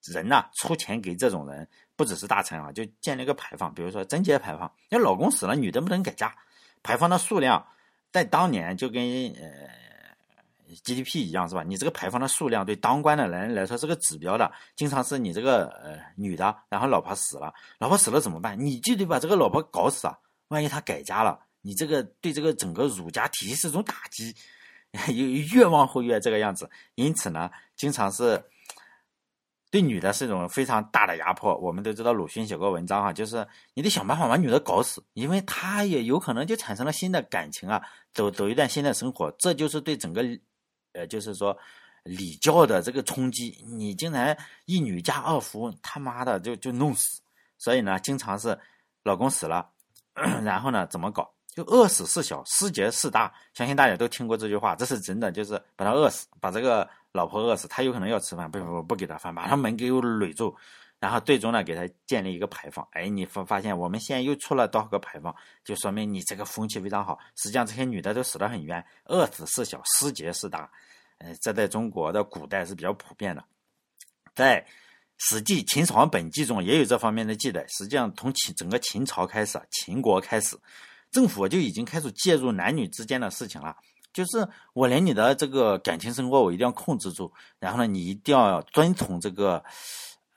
[0.05, 6.33] 人呐，出钱给这种人，不只是大臣啊，就建了一个牌坊，比如说贞节牌坊，你老公死了，女的不能改嫁，
[6.83, 7.67] 牌坊的数量
[8.11, 9.69] 在当年就跟呃
[10.85, 11.63] GDP 一样，是吧？
[11.63, 18.59] 你这个牌坊的数量对当官的人来说是个指标的，经常是你这个呃女的，然后老婆死了，老婆死了怎么办？
[18.59, 20.17] 你就得把这个老婆搞死啊！
[20.49, 24.35] 万一她改嫁了，你这个对这个整个儒家体系是种打击，
[25.13, 25.15] 越
[25.55, 28.43] 越往后越这个样子，因此呢，经常是。
[29.71, 31.55] 对女的是一种非常大的压迫。
[31.59, 37.83] 我们都知道鲁迅写过文章哈，就是你得想办法把女的搞死，因为她也有可能就产生了新的感情啊，
[38.15, 39.31] 走走一段新的生活。
[39.33, 40.23] 这就是对整个，
[40.93, 41.55] 呃，就是说
[42.03, 43.63] 礼教的这个冲击。
[43.67, 47.21] 你竟然一女嫁二夫，他妈的就就弄死。
[47.59, 48.59] 所以呢，经常是
[49.03, 49.69] 老公死了，
[50.15, 51.31] 然后呢怎么搞？
[51.55, 53.31] 就饿死事小，失节事大。
[53.53, 56.89] 相信大家都听过这句话，这是真的，就是把他饿死，把这个。
[57.12, 60.55] 老婆饿死，他有可能要吃饭，不不不给他饭，把他门给我垒住，
[60.99, 62.87] 然后最终呢给他建立一个牌坊。
[62.92, 67.18] 哎，你发发现我们现在又出了多少个牌坊，就说明你这个风气非常好。
[67.37, 70.71] 实际上这些女的都死得很冤，饿死事小，失节事大。
[71.18, 73.42] 呃，这在中国的古代是比较普遍的，
[74.35, 74.61] 在
[75.16, 77.66] 《史记·秦始皇本纪》中也有这方面的记载。
[77.66, 80.57] 实际上从秦整个秦朝开始，秦国开始，
[81.11, 83.77] 政府就已经开始介入男女之间的事情了。
[84.12, 89.62] 就是我连你的这个感情生活我一定要控制住，然后呢，你一定要遵从这个，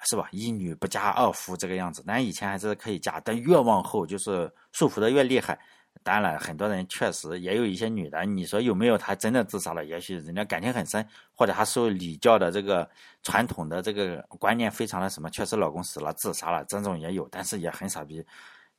[0.06, 0.28] 是吧？
[0.32, 2.04] 一女不嫁二夫这个样子。
[2.06, 5.58] 但以前还是可以嫁，但越往后就是束缚的越厉害。
[6.04, 8.98] 当然了，很多人确实也有一些女的，你说有没有？
[8.98, 9.84] 她真的自杀了？
[9.86, 12.90] 也许人家感情很深，或者她受礼教的这个
[13.24, 18.24] 传统的这个观念非常的什么，确实老公死了自杀了，这种也有，但是也很傻逼。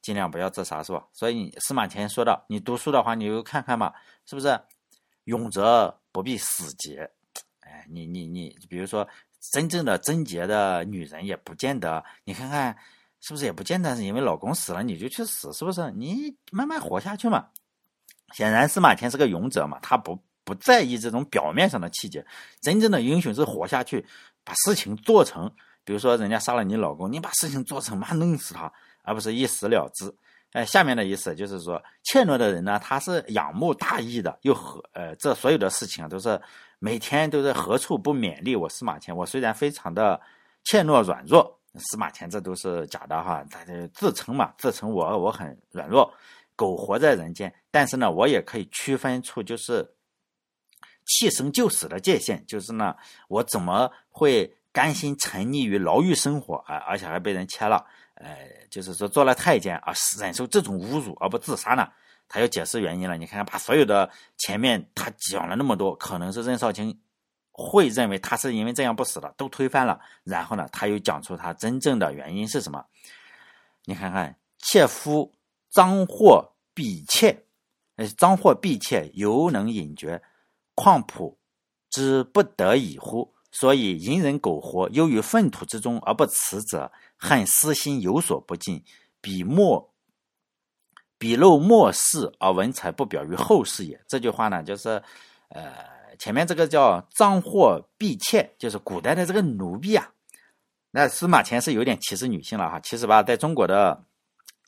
[0.00, 1.04] 尽量不要自杀，是吧？
[1.12, 3.92] 所以司马迁说的，你读书的话，你就看看嘛，
[4.26, 4.58] 是不是？
[5.24, 7.10] 勇者不必死节，
[7.60, 9.06] 哎，你你你，比如说
[9.52, 12.76] 真正的贞洁的女人也不见得，你看看
[13.20, 15.90] 是不是也不见得是因为老公死了你就去死，是不是？
[15.92, 17.48] 你慢慢活下去嘛。
[18.34, 22.24] 显然司马迁是个勇者嘛，他不不在意这种表面上的气节，
[22.60, 24.04] 真正的英雄是活下去，
[24.42, 25.50] 把事情做成。
[25.84, 30.12] 比如说人家杀了你老公，你把事情做成，妈弄死他，而不是一死了之。
[30.52, 36.40] 哎，下面的意思就是说，怯懦的人呢，他是仰慕大义的，又何呃，这所有的事情，都是
[36.78, 39.16] 每天都在何处不勉励我司马迁？
[39.16, 40.20] 我虽然非常的
[40.64, 46.12] 怯懦软弱，司马迁这都是假的哈，他就自称嘛，自称我我很软弱，
[46.54, 49.94] 苟活在人间，但是呢，我也可以区分出就是
[51.06, 52.94] 弃生就死的界限，就是呢，
[53.28, 57.86] 我怎么会甘心沉溺于牢狱生活啊，而且还被人切了，
[58.22, 61.88] 呃，就是说做了太监啊，忍受这种侮辱而不自杀呢？
[62.28, 63.16] 他要解释原因了。
[63.16, 64.08] 你看看，把所有的
[64.38, 66.98] 前面他讲了那么多，可能是任少卿
[67.50, 70.00] 会认为他是因为这样不死的，都推翻了。
[70.24, 72.84] 然后呢，他又讲出他真正的原因是什么？
[73.84, 75.30] 你看看，妾夫
[75.70, 77.44] 赃货必切，
[77.96, 80.22] 呃，赃货婢妾，犹能隐绝，
[80.74, 81.36] 况普
[81.90, 83.34] 之不得已乎？
[83.50, 86.90] 所以淫人苟活，忧于粪土之中而不辞者，
[87.24, 88.82] 恨私心有所不尽，
[89.20, 89.94] 笔墨
[91.18, 94.02] 笔漏末世而文采不表于后世也。
[94.08, 95.00] 这句话呢，就是，
[95.50, 95.72] 呃，
[96.18, 100.10] 前面这个叫赃货婢妾，就是古代的这个奴婢啊。
[100.90, 102.80] 那司马迁是有点歧视女性了哈。
[102.80, 104.04] 其实吧，在中国的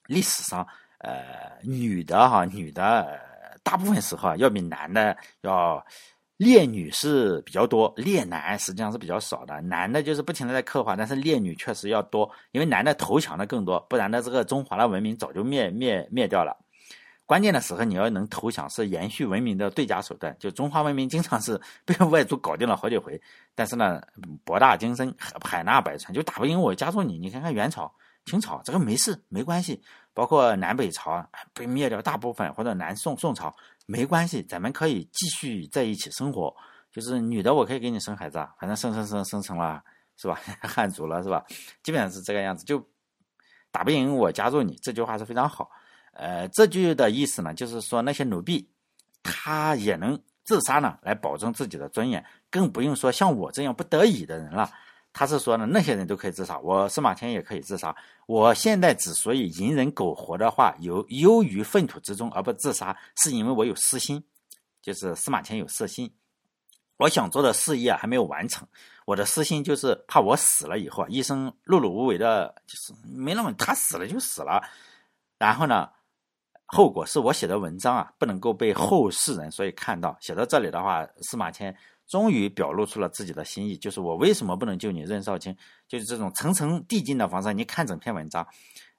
[0.07, 0.65] 历史上，
[0.99, 3.21] 呃，女的哈，女的
[3.65, 5.85] 大部分时候要比男的要。
[6.37, 9.61] 烈女是比较多，烈男实际上是比较少的。
[9.61, 16.57] 男的就是不停的在刻画，但是烈女确实要多，因为男的投降的更多，不然的这个中华的文明早就灭灭灭掉了。
[17.25, 20.37] 关键的时候你要能投降，是延续文明的最佳手段。
[20.39, 23.19] 就中华文明经常是被外族搞定了好几回，
[23.55, 24.03] 但是呢，
[24.45, 27.17] 博大精深，海纳百川，就打不赢我，加入你。
[27.17, 27.91] 你看看元朝、
[28.27, 29.81] 清朝，这个没事没关系，
[30.13, 33.55] 包括南北朝被灭掉大部分，或者南宋宋朝。
[33.87, 36.55] 没关系，咱们可以继续在一起生活。
[36.91, 39.83] 就是女的，我可以给你生孩子啊，反正生生生生成了，
[40.17, 40.39] 是吧？
[40.63, 41.45] 汉族了，是吧？
[41.83, 42.81] 基本上是这个样子，就
[43.73, 44.77] 打不赢我加入你。
[44.83, 45.69] 这句话是非常好。
[46.13, 48.71] 呃，这句的意思呢，就是说那些奴婢，
[49.25, 54.71] 他也能自杀呢，来保证自己的尊严，更不用说像我这样不得已的人了。
[55.17, 57.95] 他是说呢，那些人都可以自杀，我司马迁也可以自杀。
[58.27, 64.25] 我现在之所以隐忍苟活的话，有忧于粪土之中而不自杀，是因为我有私心，
[64.83, 66.13] 就是司马迁有私心。
[66.97, 68.67] 我想做的事业还没有完成，
[69.05, 74.61] 我的私心就是怕我死了以后啊，一生碌碌无为的，就是没那么他死了就死了。
[75.39, 75.89] 然后呢，
[76.67, 80.17] 后果是我写的文章啊不能够被后世人所以看到。
[80.21, 81.77] 写到这里的话，司马迁。
[82.15, 85.53] 终于表露出了自己的心意，就是我为什么不能救你任少卿？
[85.89, 88.47] 就是这种层层递进的方式，你看整篇文章，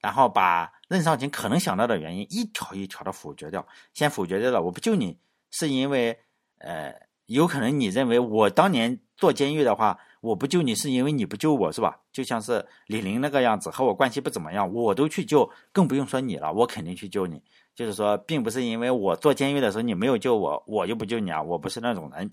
[0.01, 3.65] 然后把任少卿可能想到的原因一条一条的否决掉。
[3.93, 5.17] 先否决掉了，我不救你
[5.49, 6.19] 是因为，
[6.57, 6.93] 呃，
[7.27, 11.97] 有可能你认为我当年坐监狱的话，我不救你是因为你不救我是吧？
[12.11, 17.41] 就像是李玲那个样子，和我关系不怎么样，我都去救，更不用说你了，我肯定去救你。
[17.73, 22.29] 就是说，并不是因为我坐监狱的时候你没有救我，我就不救你啊，我不是那种人。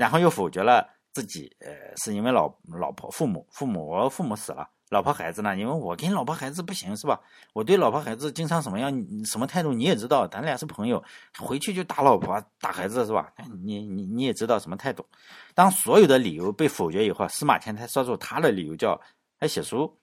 [0.00, 5.54] 然后又否决了自己，呃，是因为老老婆、父母、父母，我父母死了，老婆孩子呢？
[5.54, 7.20] 因为我跟老婆孩子不行，是吧？
[7.52, 8.90] 我对老婆孩子经常什么样、
[9.26, 11.04] 什么态度你也知道，咱俩是朋友，
[11.38, 13.30] 回去就打老婆、打孩子，是吧？
[13.62, 15.04] 你你你也知道什么态度。
[15.54, 18.98] 当所有的理由被否决以后，司马迁才说出他的理由，叫
[19.38, 19.94] 他写书，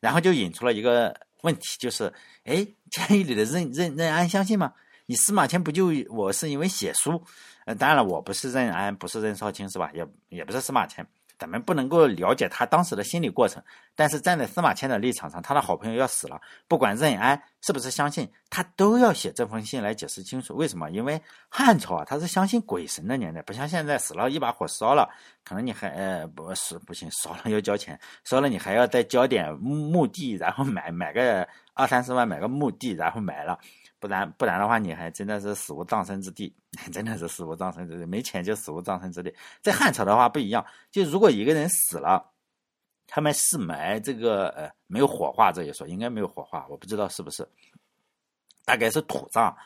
[0.00, 2.12] 然后就引出了一个问题，就是，
[2.44, 2.56] 哎，
[2.90, 4.74] 监狱里的任任任安相信吗？
[5.10, 7.20] 你司马迁不就我是因为写书，
[7.66, 9.90] 呃，当然了，我不是任安，不是任少卿，是吧？
[9.92, 11.04] 也也不是司马迁，
[11.36, 13.60] 咱们不能够了解他当时的心理过程。
[13.96, 20.88] 但是站在司马迁的立场上，他的好朋友要死了，不管任安是不是相信，他都要写这封信来解释清楚为什么？
[20.92, 25.10] 因为汉朝啊，他是相信鬼神的年代，不像现在死了一把火烧了，
[25.42, 33.58] 可能你还呃不是不行，烧了要交钱，烧了你还要再交点墓地，然后买买个二三十万买个墓地，然后埋了。
[34.00, 36.52] 不然不然的话，你还真的是死无葬身之地，
[36.90, 39.32] 真的是死无葬身之地，没钱就死无葬身之地。
[39.62, 42.32] 在汉朝的话不一样，就如果一个人死了，
[43.06, 47.46] 他们是埋这个呃没有火化，这一说应该没有火化，我不知道是不是，
[48.64, 49.56] 大概是土葬。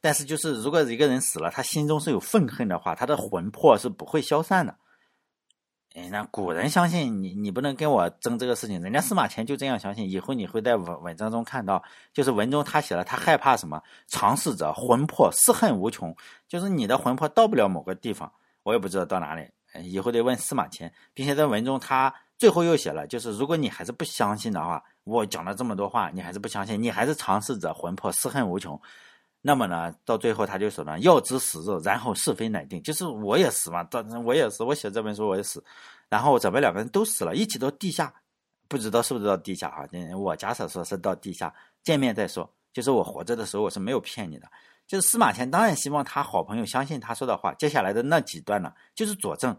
[0.00, 4.76] 但是就是如果一个人死了，他心中是有愤恨的话，他的魂魄是不会消散的。
[5.94, 8.80] 哎，那古人相信你，你不能跟我争这个事情。
[8.80, 10.10] 人家司马迁就这样相信。
[10.10, 11.82] 以后你会在文文章中看到，
[12.14, 13.82] 就是文中他写了，他害怕什么？
[14.06, 16.16] 尝试者魂魄失恨无穷，
[16.48, 19.46] 就是你的魂魄到不了某个地方，我也不知道到哪里。
[19.82, 28.80] 以后得问司马迁，并且在文中他最后又写了，就是如果你还是不相信的话，我讲了这么多话，你还是不相信，你还是尝试者魂魄失恨无穷。
[29.44, 32.80] 那么呢，到最后他就说呢，要知死日，然后是非乃定。
[32.80, 35.62] 就是我也死嘛，当我也是，我写这本书我也死，
[36.08, 38.14] 然后咱们两个人都死了，一起到地下，
[38.68, 39.84] 不知道是不是到地下啊？
[40.16, 41.52] 我假设说是到地下
[41.82, 42.48] 见面再说。
[42.72, 44.48] 就是我活着的时候我是没有骗你的。
[44.86, 47.52] 就是司马迁当然希望他好朋友相信他说的话。
[47.54, 49.54] 接下来的那几段呢，就是佐证。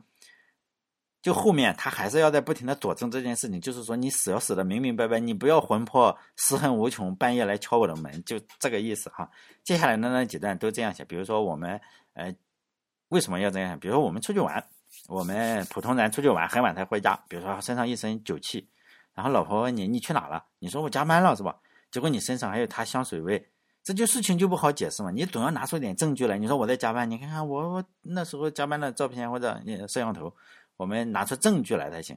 [1.23, 9.27] 就后面他还是要在不停的佐证这件事情，就是说你死要死的明明白白，你不要魂魄失恨无穷，半夜来敲我的门，就这个意思哈。
[9.63, 11.79] 接下来的那几段都这样写，比如说我们
[12.13, 12.31] 呃
[13.07, 13.79] 为什么要这样？
[13.79, 14.61] 比如说我们出去玩，
[15.07, 18.67] 我们普通人出去玩很晚才回家，比如说身上一身酒气，
[19.13, 20.43] 然后老婆问你你去哪了？
[20.59, 21.55] 你说我加班了是吧？
[21.89, 23.47] 结果你身上还有她香水味，
[23.81, 25.09] 这就事情就不好解释嘛。
[25.09, 26.37] 你总要拿出点证据来。
[26.37, 29.57] 你说我在加班，你看看我我那时候加班的照片或者
[29.87, 30.33] 摄像头，
[30.83, 32.15] 我们拿出证据来才行。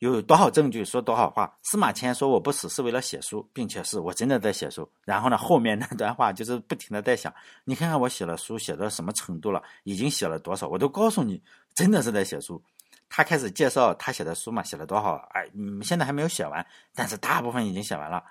[0.00, 1.56] 有多少证据说多少话？
[1.62, 4.88] 司马迁说我不死是为了写书，并且是我真的在写书。
[5.04, 7.32] 然后呢，后面那段话就是不停的在想，
[7.64, 11.40] 你看看我写了书写到什么程度了，已经写了多少，我都告诉你，
[11.72, 12.60] 真的是在写书。
[13.08, 15.14] 他开始介绍他写的书嘛，写了多少？
[15.34, 18.24] 哎，嗯，现在还没有写完，但是大部分已经写完了。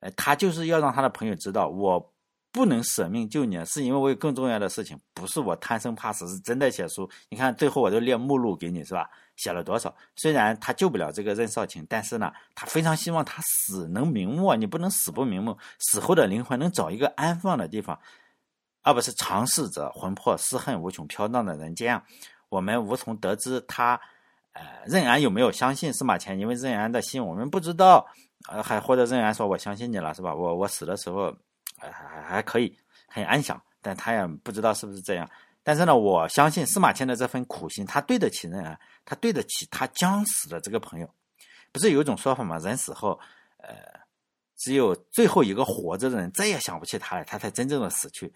[0.00, 2.11] 呃，他就是要让他的朋友知道，我
[2.52, 7.08] 不能舍命救你，是因为我有更重要的事情，不是我贪生怕死，是真的写书。
[7.30, 9.08] 你看最后我都列目录给你，是吧？
[9.36, 9.92] 写了多少？
[10.16, 14.54] 虽然他救不了这个任少卿，但是呢，他非常希望他死能瞑目。
[14.54, 17.98] 你不能死不瞑目，死后的灵魂能找一个安放的地方，
[18.82, 22.00] 而不是尝试者魂魄失恨无穷飘荡的人间。
[22.50, 23.98] 我们无从得知他，
[24.52, 26.38] 呃，任安有没有相信司马迁？
[26.38, 28.06] 因为任安的心我们不知道，
[28.48, 30.34] 呃，还或者任安说我相信你了，是吧？
[30.34, 31.34] 我我死的时候，
[31.90, 32.76] 还还还可以
[33.08, 35.28] 很安详，但他也不知道是不是这样。
[35.62, 41.08] 但是呢，我相信司马迁的这份苦心，他对得起任安，他对得起他将死的这个朋友。
[41.70, 42.58] 不是有一种说法吗？
[42.58, 43.18] 人死后，
[43.58, 43.74] 呃，
[44.56, 48.32] 只有最后一个活着的人再也想不起他来，他才真正的死去。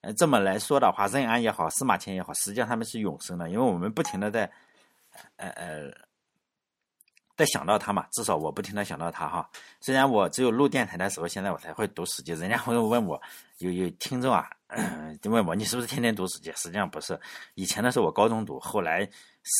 [0.00, 4.50] 呃，这么来说的话，任安也好，司马迁也好，实际上他们是永生的，因为我们不停的在，
[5.36, 5.92] 呃呃，
[7.38, 8.04] 在想到他嘛。
[8.12, 9.48] 至少我不停的想到他哈。
[9.80, 13.18] 虽然我只有录电台的时候，现在我才会读《史记》，人家会问我，
[13.58, 14.50] 有有听众啊。
[15.22, 16.52] 就问我你是不是天天读史记？
[16.56, 17.18] 实际上不是，
[17.54, 19.08] 以前的时候我高中读，后来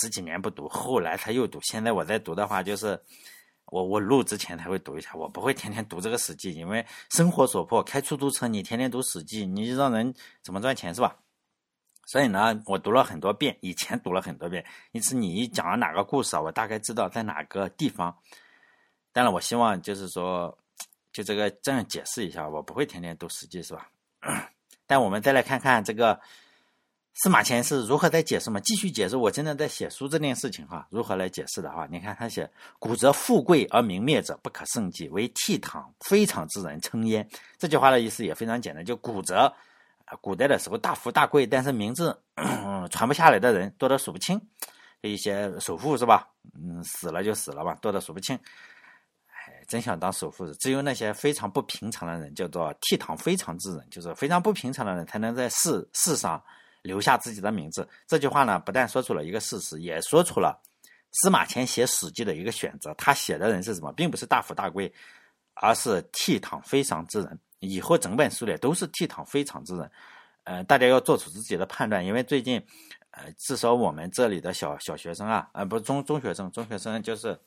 [0.02, 1.58] 十几年不读，后来他又读。
[1.62, 3.00] 现在我在读的话，就是
[3.66, 10.12] 我我录之前才会读一下，我不会天天读这个史记，因为生活所迫，开出租车你天天读史记，你让人
[10.42, 11.16] 怎么赚钱是吧？
[12.08, 18.16] 所以呢，我读了很多遍，以前读了很多遍，因此你一讲哪个故事啊，我大概知道在哪个地方。
[19.12, 20.56] 当然，我希望就是说，
[21.12, 23.90] 就这个这样解释一下，我不会天天读史记是吧？
[24.86, 26.18] 但我们再来看看这个
[27.16, 28.58] 司马迁是如何在解释嘛？
[28.60, 39.52] 继续解释，我真的在写书这件事情哈，如何来解释的话，你看他写：“古则富贵而明灭者不可胜计，为倜傥非常之人称焉。”这句话的意思也非常简单，就古则，
[40.20, 42.18] 古代的时候大富大贵，但是名字
[42.90, 44.40] 传不下来的人多得数不清，
[45.02, 46.28] 一些首富是吧？
[46.54, 48.38] 嗯，死了就死了吧，多得数不清。
[49.26, 56.42] 哎真想当首富，只有那些非常不平常的人，叫做倜傥非常之人，就是非常不平常的人，才能在世世上
[56.82, 57.86] 留下自己的名字。
[58.06, 60.58] 这句话呢，不但说出了一个事实，也说出了
[61.12, 62.94] 司马迁写《史记》的一个选择。
[62.94, 64.90] 他写的人是什么，并不是大富大贵，
[65.54, 67.38] 而是倜傥非常之人。
[67.60, 69.90] 以后整本书里都是倜傥非常之人。
[70.44, 72.64] 呃，大家要做出自己的判断，因为最近，
[73.10, 77.38] 呃，至少我们这里的小小学生啊，呃，不是中中学生，中学生就是。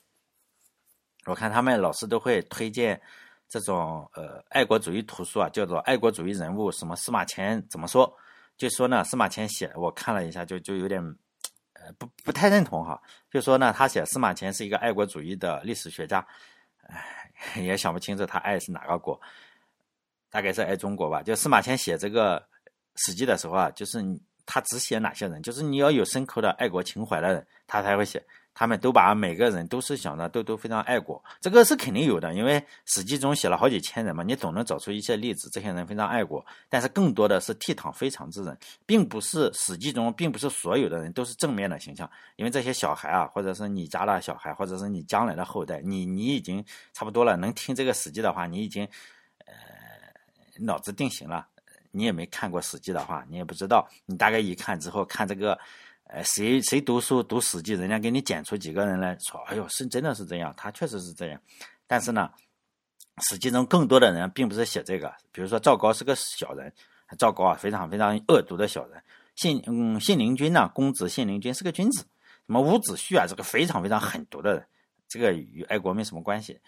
[1.24, 3.00] 我看他们老师都会推荐
[3.48, 8.12] 这种呃爱国主义图书啊，叫做爱国主义人物，什么司马迁怎么说？
[8.56, 11.00] 就说呢，司马迁写，我看了一下，就就有点
[11.74, 13.00] 呃不不太认同哈。
[13.30, 16.26] 就说呢，他写司马迁是一个爱国主义的历史学家，
[16.88, 19.20] 唉，也想不清楚他爱是哪个国，
[20.32, 21.22] 大概是爱中国吧。
[21.22, 22.40] 就司马迁写这个
[22.96, 24.02] 《史记》的时候啊，就是
[24.44, 25.40] 他只写哪些人？
[25.40, 28.20] 就是你要有深刻的爱国情怀的人，他才会写。
[28.54, 36.44] 他们都把每个人都是想的都都非常爱国，这个是肯定有的，因为《史记》中写了好几千人嘛，你总能找出一些例子，这些人非常爱国。
[36.68, 48.86] 但是更多的是倜傥非常之人，并不是《史记》中并不是所有的人都是正面的形象，因为这些小孩啊，或者是你家的小孩，或者是你将来的后代，你你已经差不多了，能听这个《史记》的话，你已经
[50.58, 51.46] 脑子定型了。
[51.90, 55.58] 你也没看过《史记》的话，你也不知道，你大概一看之后看这个。
[56.04, 61.40] 呃，谁谁读书读《史记》，人家给你剪出几个人来说，哎呦，是真的是这样，他确实是这样。
[61.86, 62.28] 但是呢，
[63.30, 66.70] 《史记》中更多的人并不是写这个，比如说赵高是个小人，
[67.16, 69.02] 赵高啊非常非常恶毒的小人。
[69.36, 72.02] 信嗯信陵君呢，公子信陵君是个君子。
[72.02, 74.66] 什么伍子胥啊，这个非常非常狠毒的人，
[75.08, 76.60] 这个与爱国没什么关系。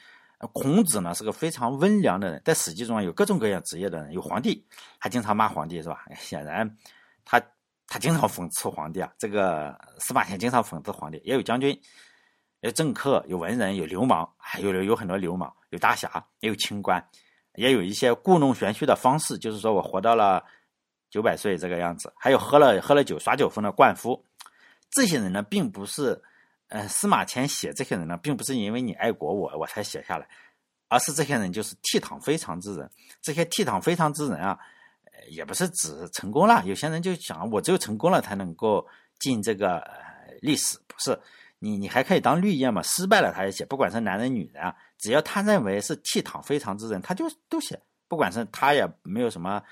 [0.48, 4.66] 孔子呢是个非常温良的人，在《史记》中有各种各样职业的人，有皇帝，
[4.98, 6.04] 还经常骂皇帝是吧？
[6.18, 6.76] 显然
[7.24, 7.42] 他。
[7.86, 11.78] 他经常讽刺皇帝啊，这个司马迁经常讽刺皇帝，也有将军，
[12.60, 17.06] 有政客，有文人，有流氓，还有有很多流氓，有大侠，也有清官，
[17.56, 20.42] 也有一些故弄玄虚的方式，就是说我活到了
[21.10, 24.24] 九百岁这个样子，还有喝了喝了酒耍酒疯的灌夫，
[24.90, 26.20] 这些人呢，并不是，
[26.68, 30.28] 呃，司马迁写这些人呢，并不是因为你爱国我我才写下来，
[30.88, 32.90] 而是这些人就是倜傥非常之人，
[33.22, 34.58] 这些倜傥非常之人啊。
[35.30, 38.86] 也不是指成功了，有些人就想，我只有成功了才能够
[39.20, 39.82] 进这个
[40.42, 41.18] 历史，不是
[41.60, 49.62] 你你还可以当绿叶嘛，失败了他也写，不管是男人女人啊，只要他认为是倜傥非常之人，他就都写，不管是他也没有什么。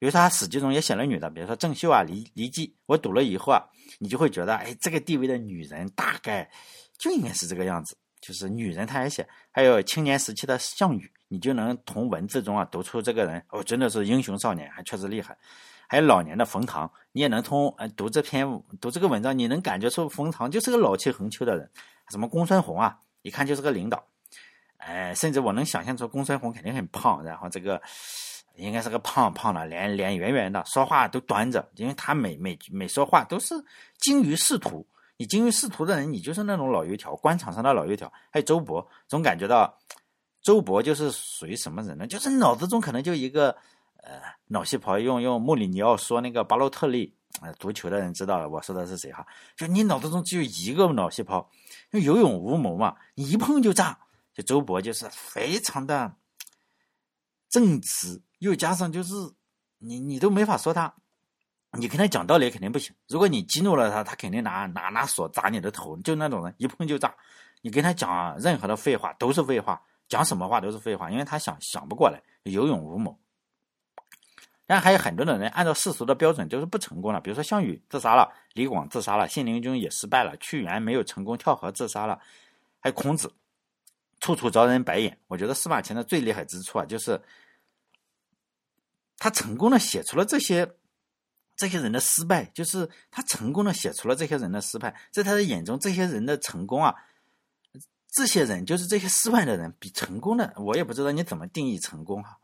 [0.00, 2.74] 比如说，他《史记》中也写了女的，比如说郑袖啊、骊骊姬。
[2.86, 3.62] 我读了以后啊，
[3.98, 6.50] 你就会觉得，哎，这个地位的女人大概
[6.96, 9.28] 就应该是这个样子，就是女人，他也写。
[9.50, 15.36] 还有青年时期的项羽，你就能从文字中啊读出这个人哦，真的是英雄少年，还确实厉害。
[15.86, 18.46] 还有老年的冯唐，你也能从呃读这篇
[18.80, 21.70] 读这个文章，你能感觉出冯唐就是个老气横秋的人。
[22.10, 24.02] 什么公孙弘啊，一看就是个领导，
[24.78, 27.82] 哎，甚至我能想象出公孙弘肯定很胖，然后这个。
[28.60, 33.54] 应该是个胖胖的，脸脸圆圆的，说话都端着，因为他每每每说话都是
[33.98, 34.86] 精于仕途。
[35.16, 38.10] 你精于仕途的人，你就是那种老油条，官场上的老油条。
[38.30, 39.78] 还有周勃，总感觉到
[40.42, 42.06] 周勃就是属于什么人呢？
[42.06, 43.50] 就是脑子中可能就一个
[44.02, 44.98] 呃脑细胞。
[44.98, 49.26] 用用穆里尼奥说那个巴洛特利，呃，足球的人知道了，我说的是谁哈？
[49.56, 51.50] 就你脑子中只有一个脑细胞，
[51.90, 53.98] 有勇无谋嘛，你一碰就炸。
[54.32, 56.14] 就周勃就是非常的
[57.50, 58.22] 正直。
[58.40, 59.14] 又加上就是
[59.78, 60.92] 你，你都没法说他，
[61.72, 62.94] 你跟他讲道理肯定不行。
[63.06, 67.14] 如果你激怒了他，他肯定拿拿拿锁砸你的头，就那种人一碰就炸。
[67.60, 73.18] 你跟他讲任何的废话都是废话，讲什么话都是废话，因为他想想不过来，有勇无谋。
[74.66, 82.18] 但还有很多的人按照世俗的标准就是不成功了，比如说项羽自杀了，李广自杀了，信陵君也失败了，屈原没有成功跳河自杀了，
[82.80, 83.30] 还有孔子
[84.18, 85.18] 处处遭人白眼。
[85.28, 87.20] 我觉得司马迁的最厉害之处啊，就是。
[89.20, 90.68] 他成功的写出了这些
[91.54, 96.94] 这些人的失败，就是他成功的写出了这些人的失败，在他的眼中，这些人的成功啊，
[98.08, 102.38] 这些人就是这些失败的人比成功的，我也不知道你怎么定义成功哈。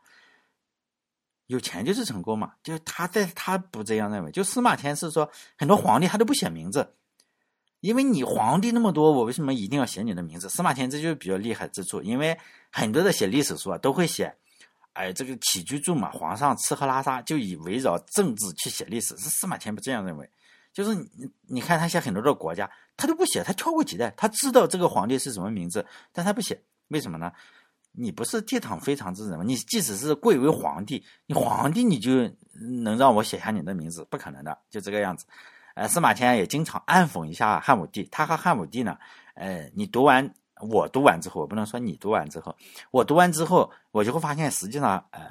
[1.47, 6.93] 有钱就是成功嘛，就是他在他不这样认为，就司马迁是说很多皇帝他都不写名字，
[7.79, 10.47] 因为你皇帝那么多，我为什么一定要写你的名字？
[10.47, 12.37] 司马迁这就是比较厉害之处，因为
[12.71, 14.37] 很多的写历史书啊都会写。
[14.97, 20.27] 哎，这个起居住嘛，皇上吃喝拉撒就以围绕政治去写历史，是司马迁不这样认为。
[20.73, 27.31] 就是你你看他写很多的国家，他都不写，他跳过几代，他知道这个皇帝是什么名字，但他不写，为什么呢？
[27.91, 29.43] 你不是倜傥非常之人吗？
[29.45, 32.11] 你即使是贵为皇帝，你皇帝你就
[32.83, 34.03] 能让我写下你的名字？
[34.09, 35.25] 不可能的，就这个样子。
[35.75, 38.97] 呃，司马迁也经常暗讽一下汉武帝，他和汉武帝呢，
[39.35, 40.33] 呃，你读完。
[40.61, 42.55] 我读完之后，我不能说你读完之后，
[42.91, 45.21] 我读完之后，我就会发现，实际上，呃，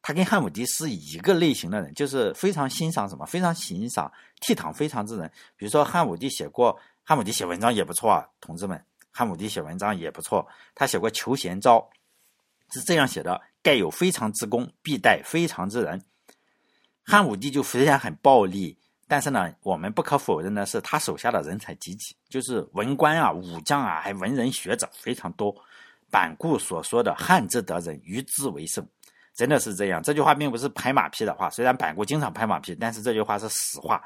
[0.00, 4.10] 他跟汉武帝是一个类型的人，就是非常欣赏什么，非常欣赏
[4.40, 5.30] 倜傥非常之人。
[5.56, 10.46] 比如说，汉武帝写过，汉武帝写文章也不错啊，同志们，汉武帝写文章也不错。
[10.74, 11.78] 他写过《求贤招》，
[12.74, 16.02] 是这样写的：盖有非常之功，必待非常之人。
[17.04, 18.78] 汉武帝就虽然很暴力。
[19.06, 25.54] 但是呢，我们不可否认的是，他手下的人才济济，就是文官啊、武将啊，还文人学者非常多。
[26.10, 28.86] 板固所说的“汉之得人，与之为胜”，
[29.34, 30.00] 真的是这样。
[30.02, 34.00] 这句话并不是拍马屁的话，虽然板固经常拍马屁，但是这句话是实话，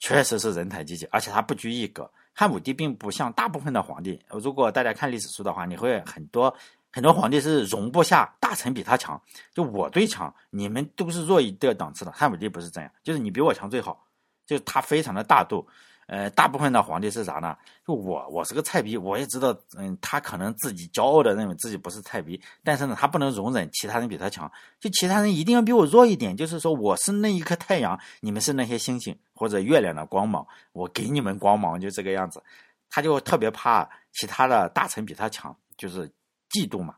[0.00, 2.10] 确实是人才济济，而且他不拘一格。
[2.34, 6.52] 汉武帝并不像大部分的皇帝，如果大家看历史书的话，你会很多
[6.92, 9.20] 很多皇帝是容不下大臣比他强，
[9.54, 12.10] 就我最强，你们都是弱一个档次的。
[12.10, 14.05] 汉武帝不是这样，就是你比我强最好。
[14.46, 15.66] 就他非常的大度，
[16.06, 17.56] 呃，大部分的皇帝是啥呢？
[17.84, 32.42] 就我，我是个菜逼，我也知道，嗯，他可能自己骄傲的认为自己不是菜逼，但是呢，他不能容忍其他人比他强，就其他人一定要比我弱一点，就是说我是那一颗太阳，你们是那些星星或者月亮的光芒，我给你们光芒，就这个样子，
[32.88, 36.08] 他就特别怕其他的大臣比他强，就是
[36.50, 36.94] 嫉妒嘛。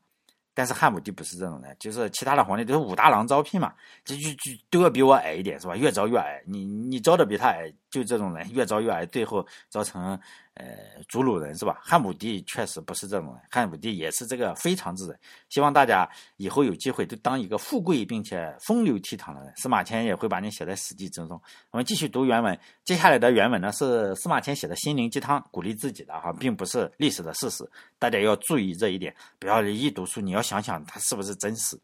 [0.59, 3.72] 但是汉武帝不是这种人，就是其他的皇帝都是武大郎招聘嘛，
[4.04, 5.76] 就就就都要比我矮一点，是吧？
[5.76, 10.18] 越招越矮，你你招的比他矮，就这种人越招越矮，最后招成。
[10.55, 10.66] 呃，
[11.07, 11.78] 主鲁人是吧？
[11.80, 15.16] 汉武帝确实不是这种人，汉武帝也是这个非常之人。
[15.49, 19.55] 希望大家以后有机会都当一个富贵并且风流倜傥的人。
[19.57, 21.41] 司马迁也会把你写在史记之中。
[21.70, 27.64] 我们继续读原文，接下来的原文呢是司马迁写的心灵鸡汤，鼓励自己的哈，并不是历史的事实。
[27.97, 31.78] 大家要注意这一点，不要一读书你要想想它是不是真实。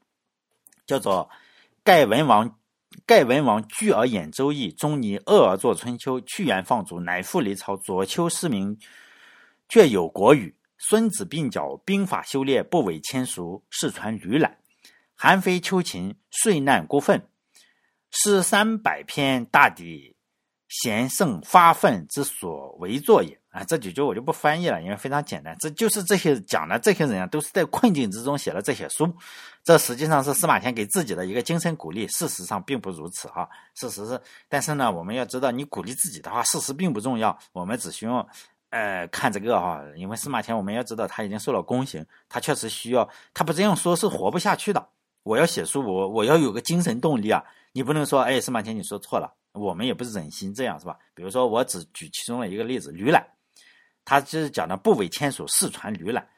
[0.84, 1.30] 叫做
[1.84, 2.52] 盖文王。
[3.06, 8.78] 盖文王聚而演周易，仲尼恶而作春秋，屈原放逐，乃复离朝，左丘失明，
[9.68, 10.56] 却有国语。
[10.78, 14.58] 孙子鬓角，兵法修炼，不为千俗，世传吕览。
[15.14, 17.26] 韩非秋秦，岁难孤愤。
[18.10, 20.14] 诗三百篇，大抵
[20.68, 23.38] 贤圣发愤之所为作也。
[23.50, 25.56] 啊，这几句我就不翻译了，因为非常简单。
[25.60, 29.14] 这就是这些讲的这些人啊，都是在困境之中写了这些书。
[29.64, 32.06] 这实际上是司马迁给自己的一个精神鼓励。
[32.06, 37.36] 事实上并不如此哈，事实是，但是呢，我们要知道，你鼓励自己的话，事实并不重要。
[37.52, 38.28] 我们只需要，
[38.68, 44.86] 呃，看这个哈，因为司马迁我们要知道他已经受了宫刑，他确实需要，他不这样说是活不下去的。
[45.22, 47.42] 我要写书，我我要有个精神动力啊！
[47.72, 50.98] 你不能说，哎，司马迁你说错了，我们也不忍心这样，是吧？
[51.14, 53.26] 比如说，我只举其中的一个例子，吕览，
[54.04, 56.28] 他就是讲的不韦签署，世传吕览，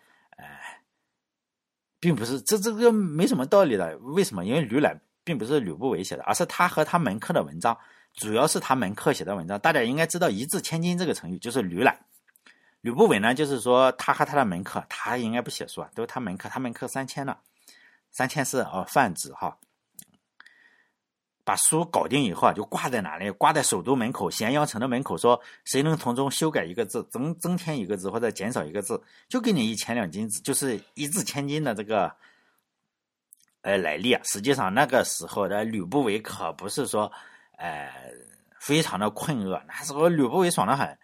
[1.99, 3.97] 并不是这这个没什么道理的。
[3.99, 4.45] 为什么？
[4.45, 7.77] 因为吕览并不是吕不韦写的，而是他和他门客的文章，
[8.15, 9.59] 主要是他门客写的文章。
[9.59, 11.99] 大家应该知道“一字千金”这个成语，就是吕览。
[12.81, 17.39] 吕不韦呢，就是说他和他的门客，他应该不写书啊，都是他门客，他门客三千了。
[18.13, 19.59] 三千是哦，泛指哈，
[21.47, 23.31] 把书搞定以后啊，就挂在哪里？
[23.31, 32.13] 挂在首都门口，咸阳城的门口，说谁能从中修改一个字，增增添一个字或者减少一个字，就给你一千两金子，就是一掷千金的这个，
[33.61, 34.21] 呃，来历啊。
[34.25, 37.13] 实际上那个时候的吕不韦可不是说，
[37.59, 37.93] 呃，
[38.59, 40.99] 非常的困厄，那时候吕不韦爽的很，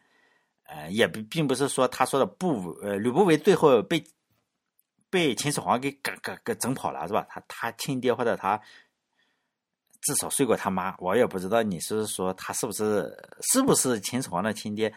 [0.65, 4.05] 呃，也并并不是说他说的不，呃，吕不韦最后被。
[5.13, 7.27] 被秦始皇给给给给整跑了是吧？
[7.29, 8.59] 他他亲爹或者他
[10.03, 13.11] 至少睡过他妈，我也不知道你是说他是不是
[13.53, 14.93] 是不是秦始皇的亲爹？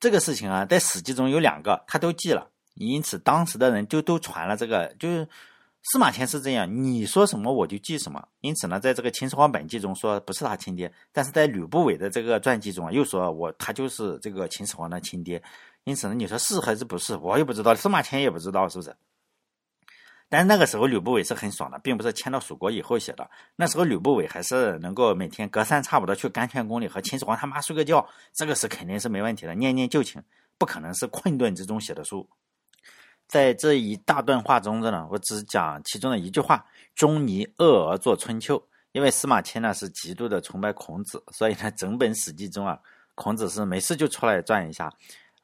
[0.00, 5.28] 这个事情啊，在史记中有两个，他都记了，因此当时的人就都传了这个，就是
[5.84, 8.26] 司马迁是这样，你说什么我就记什么。
[8.40, 15.42] 因此呢，在这个秦始皇本纪中说不是他亲爹，但是在吕不韦的这个传记中，又说我他就是这个秦始皇的亲爹。
[15.84, 18.94] 因此呢，你说是还是不是，我也不知道，司马迁也不知道，是不是？
[20.32, 23.30] 但是那个时候吕不韦是很爽的，并不是迁到蜀国以后写的。
[23.54, 30.22] 那时候吕不韦还是能够每天隔三差五的去甘泉宫里和秦始皇他妈睡个觉，这个是肯定是没问题的，念念旧情，
[30.56, 32.26] 不可能是困顿之中写的书。
[33.28, 36.64] 在这一大段话中呢，我只讲其中的一句话
[36.96, 38.62] ：“仲尼厄而作春秋。”
[38.92, 42.78] 因为司马迁呢是极度的崇拜孔子，所以呢整本史记中啊，
[43.14, 44.90] 孔子是没事就出来转一下。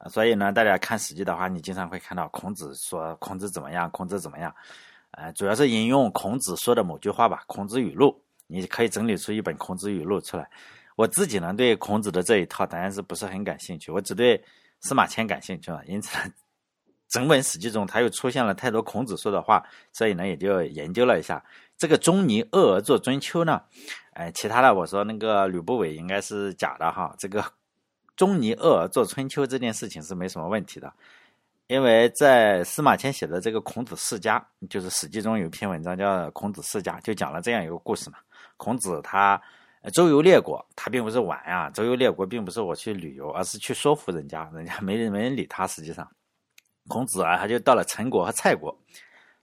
[0.07, 4.55] 所以呢，大家看《史记》的话，你经常会看到孔子说孔子怎么样，孔子怎么样，
[5.11, 8.07] 呃，主要是引用孔子说的某句话吧，《孔子语录》，
[8.47, 10.49] 你可以整理出一本《孔子语录》出来。
[10.95, 14.41] 我自己呢，对孔子的这一套当然是不是很感兴趣，我只对
[14.79, 15.83] 司马迁感兴趣了。
[15.85, 16.17] 因此，
[17.09, 21.43] 整本《史记》中他又出现了太多孔子说的话，所以呢，也就研究了一下
[21.77, 23.61] 这个“仲尼厄而作春秋”呢。
[24.13, 27.43] 哎，其他的我说那个吕不韦应该是假的哈，这个。
[28.19, 30.91] 仲尼厄做春秋这件事情是没什么问题的，
[31.67, 38.17] 因为在司马迁写的这个《孔子世家》，就是《史记》中有一篇文章叫《孔子世家》，就讲了这样一个故事嘛。
[38.57, 39.41] 孔子他
[39.93, 45.65] 周游列国，他并不是玩啊，周游列国并不是我去旅游，而是去说服人家，人家没人没人理他。
[45.65, 46.05] 实际上，
[46.89, 48.77] 孔子啊，他就到了陈国和蔡国，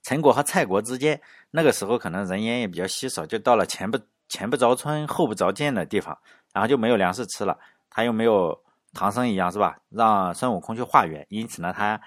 [0.02, 1.18] 陈国和蔡国之间，
[1.50, 3.98] 那个时候可能人烟也比较稀少，就到了前不
[4.28, 6.14] 前不着村后不着店的地方，
[6.52, 7.58] 然后就没有粮食吃了，
[7.88, 8.65] 他又没有。
[8.96, 9.78] 唐僧一样是吧？
[9.90, 12.00] 让孙悟空去化缘，因此呢，他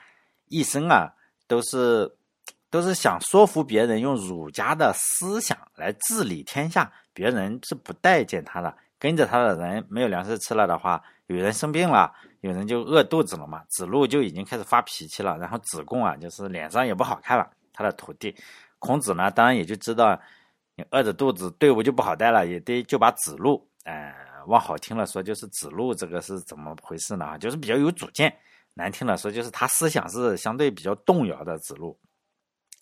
[0.47, 1.07] 一生啊
[1.47, 2.11] 都是
[2.71, 8.75] 都是想说服别人用儒家的思想来治理天下，别人是不待见他的。
[8.97, 12.11] 跟着他的人没有粮食吃了的话，有人生病了，
[12.41, 13.63] 有人就饿肚子了嘛。
[13.69, 17.47] 子路就已经开始发脾气了，然后子贡啊就是脸上也不好看了。
[17.71, 18.35] 他的徒弟
[18.79, 20.19] 孔子呢，当然也就知道
[20.75, 24.13] 你饿着肚子，队伍就不好带了，也得就把子路哎。
[24.49, 27.37] 往好听了说，就是指路这个是怎么回事呢？
[27.37, 28.29] 就是比较有主见；
[28.73, 31.57] 难听了说，就是他思想是相对比较动摇的。
[31.59, 31.97] 指路，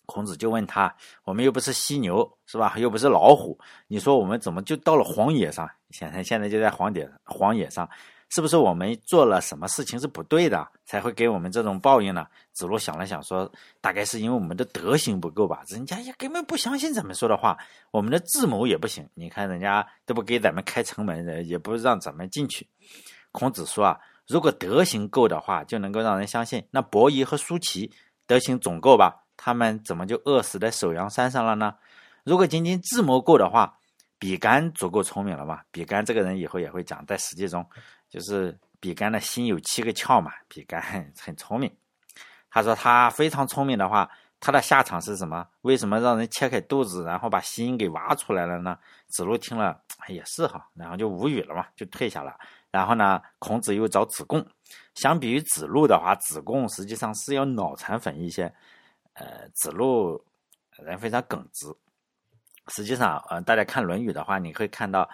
[0.06, 0.94] 孔子就问他
[1.24, 2.74] ：“我们又不是犀牛，是吧？
[2.78, 5.68] 又不是老虎，你说我们怎么就到了荒野上？
[5.90, 7.88] 显然现在就在荒野荒野上。”
[8.30, 12.26] 是不是我们做了什么事情是不对的，才会给我们这种报应呢？
[12.52, 13.50] 子路想了想说
[13.80, 17.56] ：“大概是因为我们的德行不够吧，人家也根本不相信咱们说的话，
[17.90, 19.08] 我们的智谋也不行。
[19.14, 22.68] 你看人家都不给咱们开城门，也不让咱们进去。”
[23.32, 26.62] 孔子说：“啊，如果德行够的话，就能够让人相信。
[26.70, 27.90] 那伯夷和叔齐
[28.26, 29.24] 德行总够吧？
[29.38, 31.74] 他们怎么就饿死在首阳山上了呢？
[32.24, 33.78] 如果仅仅智谋够的话，
[34.18, 35.64] 比干足够聪明了吧？
[35.70, 37.64] 比干这个人以后也会讲，在史记中。”
[38.08, 40.80] 就是比干的心有七个窍嘛，比干
[41.20, 41.74] 很聪明。
[42.50, 45.46] 他说他非常聪明的话，他的下场是什么？
[45.60, 48.78] 为什么让人切开肚子，然后把心给挖出来了呢？
[49.08, 49.78] 子路听了
[50.08, 52.34] 也是哈，然后就无语了嘛，就退下了。
[52.70, 54.46] 然后呢，孔子又找子贡。
[54.94, 58.52] 相比于子路的话，子贡实际上是要脑残粉一些。
[59.12, 60.24] 呃，子路
[60.78, 61.66] 人非常耿直。
[62.68, 65.08] 实际上，呃，大家看《论语》的话，你会看到。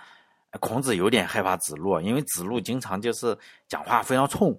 [0.61, 3.37] 孔子有点害怕子路，因为子路经常就是
[3.69, 4.59] 讲话非常冲，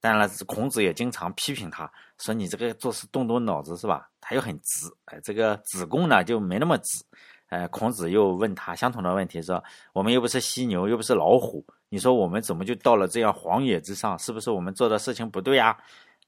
[0.00, 4.08] 当然了，孔子也经常批评他，说你这个做事动动脑子是吧？
[4.20, 7.04] 他又很直，哎，这个子贡呢就没那么直。
[7.48, 9.62] 哎，孔子又问他相同的问题，说
[9.92, 14.18] 我们又不是犀牛，又不是老虎，你说我们怎么就到了这样荒野之上？
[14.18, 15.76] 是不是我们做的事情不对呀，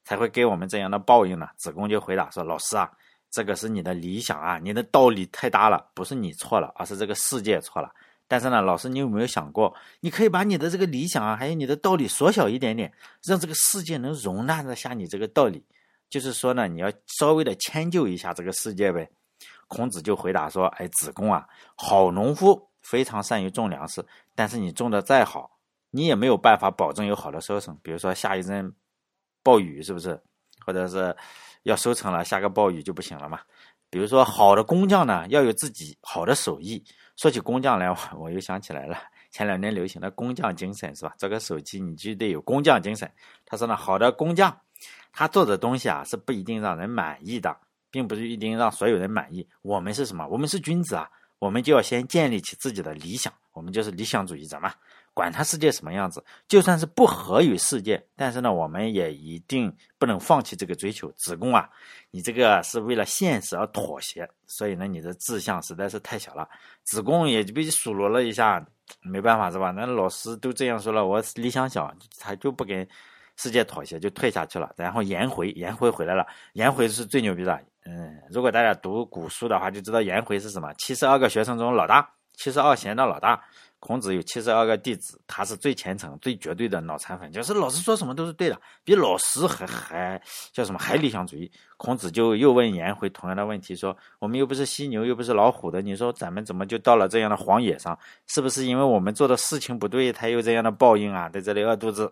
[0.05, 1.49] 才会给我们这样的报应呢？
[1.57, 2.91] 子贡就回答说：“老师啊。”
[3.31, 7.93] 这个是你的理想啊，你的道理太大了，不是你错了，而是这个世界错了。
[8.35, 15.65] 但是呢，老师，你有没有想过，你可以把你的这个理想啊，还有你的道理缩小一点点，让这个世界能容纳得下你这个道理。
[16.11, 19.09] 就是说呢，你要稍微的迁就一下这个世界呗。
[19.69, 24.05] 孔子就回答说：“哎，子贡啊，好农夫非常善于种粮食，
[24.35, 25.49] 但是你种的再好，
[25.93, 27.79] 你也没有办法保证有好的收成。
[27.85, 28.75] 比如说下一阵
[29.45, 30.21] 暴雨，是不是？
[30.67, 31.17] 或者是？”
[31.63, 33.41] 要收成了，下个暴雨就不行了嘛。
[33.89, 36.85] 比如说，好的工匠呢，要有自己好的手艺。
[37.17, 38.99] 说起工匠来，我我又想起来了，
[39.31, 41.15] 前两年流行的工匠精神是吧？
[41.17, 43.11] 这个手机你就得有工匠精神。
[43.47, 44.61] 他说呢，好的工匠，
[45.13, 47.57] 他做的东西啊是不一定让人满意的，
[47.91, 49.49] 并不是一定让所有人满意。
[49.63, 50.27] 我们是什么？
[50.27, 51.09] 我们是君子啊，
[51.39, 54.73] 我们就要先建立起自己的理想，我们就是理想主义者嘛。
[55.15, 61.11] 管他世界什么样子，就算是不合于世界，但是呢，我们也一定不能放弃这个追求。
[61.13, 61.71] 子贡啊，
[62.11, 66.47] 你这个是为了现实而妥协，所以呢，你的志向实在是太小了。
[66.83, 68.63] 子贡也就被数落了一下，
[69.03, 69.71] 没办法是吧？
[69.71, 72.87] 那老师都这样说了，我理想小，他就不跟
[73.37, 74.73] 世界妥协，就退下去了。
[74.77, 77.57] 然后颜回，颜回回来了，颜回是最牛逼的。
[77.87, 83.45] 嗯，如果大家读古书的话，就知道颜回是什么，七十二个学生中老大，七十二贤的老大。
[83.87, 90.23] 孔子有七十二个弟子，他是最虔诚、最绝对的脑残粉，就是老师说什么都是对的，比老师还还
[90.53, 91.53] 叫什么还理想主义。
[91.77, 97.99] 孔子就又问颜回同样的问题，说：“我们又不是犀牛，又不是老虎的，你说咱们怎么就到了这样的荒野上？
[98.27, 101.29] 是不是因为我们做的事情不对，才有这样的报应啊？
[101.29, 102.11] 在这里饿肚子？”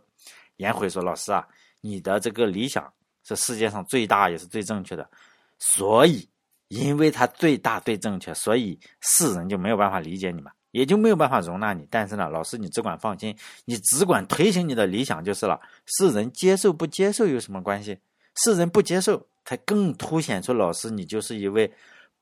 [0.58, 1.48] 颜回说：“老师啊，
[1.80, 2.92] 你的这个理想
[3.26, 5.08] 是世界上最大也是最正确的，
[5.58, 6.28] 所以
[6.68, 15.60] 因为它最大最正确，所以世人就没有办法理解你们。”也就没有办法容纳你，但是呢，老师你只管放心，你只管推行你的理想就是了。
[15.86, 17.98] 世人接受不接受有什么关系？
[18.36, 21.70] 世人不接受，才更凸显出老师你就是一位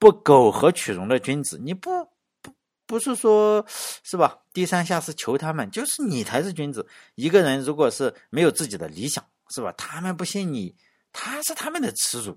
[0.00, 1.60] 不苟合取容的君子。
[1.62, 2.04] 你不
[2.42, 2.52] 不
[2.86, 3.64] 不是说，
[4.02, 4.40] 是吧？
[4.52, 6.84] 低三下四求他们，就是你才是君子。
[7.14, 9.24] 一个人如果是没有自己的理想，
[9.54, 9.72] 是吧？
[9.78, 10.74] 他们不信你，
[11.12, 12.36] 他是他们的耻辱。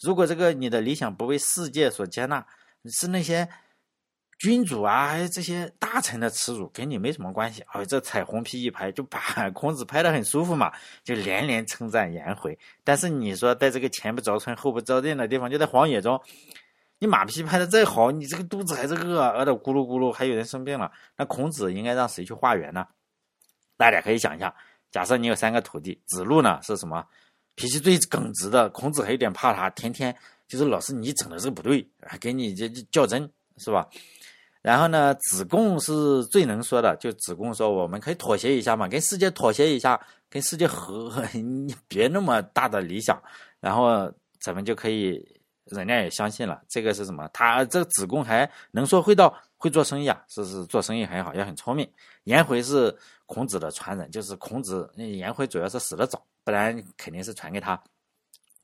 [0.00, 2.44] 如果这个你的理想不为世界所接纳，
[2.86, 3.48] 是那些。
[4.42, 7.62] 君主啊，还有这些大臣的耻辱，跟你没什么关系。
[7.68, 9.20] 哎，这彩虹屁一拍，就把
[9.54, 10.72] 孔子拍得很舒服嘛，
[11.04, 12.58] 就连连称赞颜回。
[12.82, 16.20] 但是你说，在这个前不着村后不着店的地方，就在荒野中，
[16.98, 20.90] 你马屁拍得再好，你这个肚子还是饿，饿得咕噜咕噜，还有人生病了。
[21.16, 22.84] 那孔子应该让谁去化缘呢？
[23.76, 24.52] 大家可以想一下，
[24.90, 27.06] 假设你有三个徒弟，子路呢是什么？
[27.54, 30.12] 脾气最耿直的，孔子还有点怕他，天天
[30.48, 33.86] 就是老师你整的这个不对，还给你这较真，是吧？
[34.62, 40.00] 然后呢，子贡是最能说的，就子贡说，我们可以妥协一下嘛，跟世界妥协一下，
[40.30, 43.20] 跟世界和，你别那么大的理想，
[43.58, 44.08] 然后
[44.38, 45.20] 咱们就可以，
[45.64, 46.62] 人家也相信了。
[46.68, 47.28] 这个是什么？
[47.32, 51.90] 他这个子贡还能说会道，会做生意啊，是是做生意很好，也很聪明。
[52.22, 52.96] 颜回是
[53.26, 57.82] 孔子的传人，就是孔子，颜回主要是死的早，不然肯定是传给他。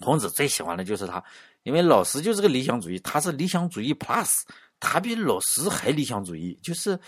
[0.01, 1.21] 孔子最喜欢的就是他，
[1.65, 4.43] 因为老师就是个理想主义，他是理想主义 plus。
[4.81, 6.99] 他比老师还理想主义，就是，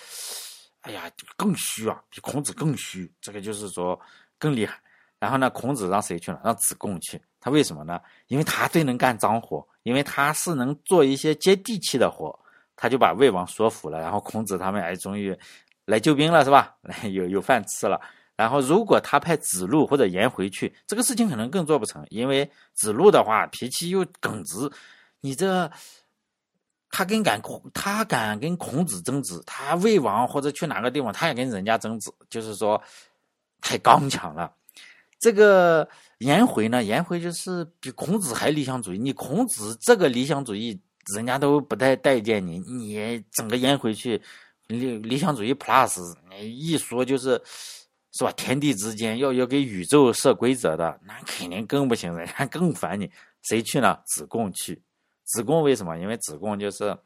[0.80, 3.10] 哎呀，更虚啊，比孔子更虚。
[3.20, 3.98] 这个就是说
[4.38, 4.80] 更厉害。
[5.18, 6.40] 然后呢，孔子让谁去了？
[6.42, 7.20] 让子贡去。
[7.38, 8.00] 他为什么呢？
[8.26, 12.36] 因为他最能干脏活，因为他是能做一些接地气的活。
[12.74, 14.00] 他就把魏王说服了。
[14.00, 15.36] 然后孔子他们哎，终于
[15.84, 16.74] 来救兵了，是吧？
[17.12, 18.00] 有有饭吃了。
[18.34, 24.70] 然后如果他派子路或者颜回去，这个事情可能更做不成，因为子路的话脾气又耿直，
[25.20, 25.70] 你这。
[26.91, 27.41] 他跟敢，
[27.72, 32.82] 他敢跟孔子争执，他魏王或者去哪个地方，他也跟人家争执，就是说
[33.61, 34.53] 太刚强了。
[35.20, 35.88] 这个
[36.18, 38.99] 颜回呢，颜回就是比孔子还理想主义。
[38.99, 40.80] 你孔子这个理想主义，
[41.14, 44.20] 人家都不太待见你，你整个颜回去
[44.66, 47.41] 理理想主义 plus，一说就是
[48.12, 48.32] 是吧？
[48.32, 53.11] 天地之间要要给宇宙设规则的，那肯定更不行，人家更烦你。
[53.43, 53.99] 谁去呢？
[54.07, 54.82] 子贡去。
[55.32, 55.96] 子贡为什么？
[55.98, 56.96] 因为子贡就是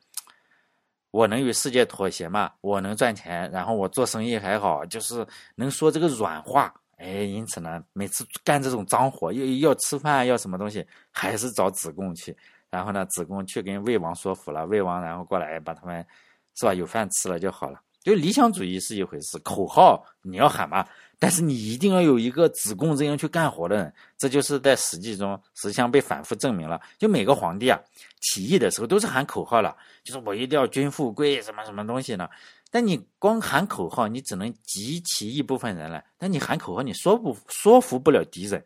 [1.11, 6.75] 我能与世界妥协嘛，我能赚钱，然后我做生意还好，就是能说这个软话。
[6.97, 12.35] 哎，因此呢，每次干这种脏活，要要吃饭，要什么东西，还是找子贡去。
[12.71, 16.07] 然后呢，子贡去跟魏王说服了，魏王然后过来把他们
[16.55, 17.81] 是吧，有饭吃了就好了。
[18.01, 20.87] 就理想主义是一回事，口号你要喊嘛。
[21.25, 26.79] 但是你一定要有一个子贡这样去干活的人，这就是在史记中实际上被反复证明了。
[26.99, 27.81] 就每个皇帝啊
[28.21, 32.29] 起义的时候都是喊口号了，就是我一定要君富贵什么什么东西呢？
[32.71, 38.63] 但你光喊口号，你只能集齐一部分人来，但你喊口号，你说不说服不了敌人？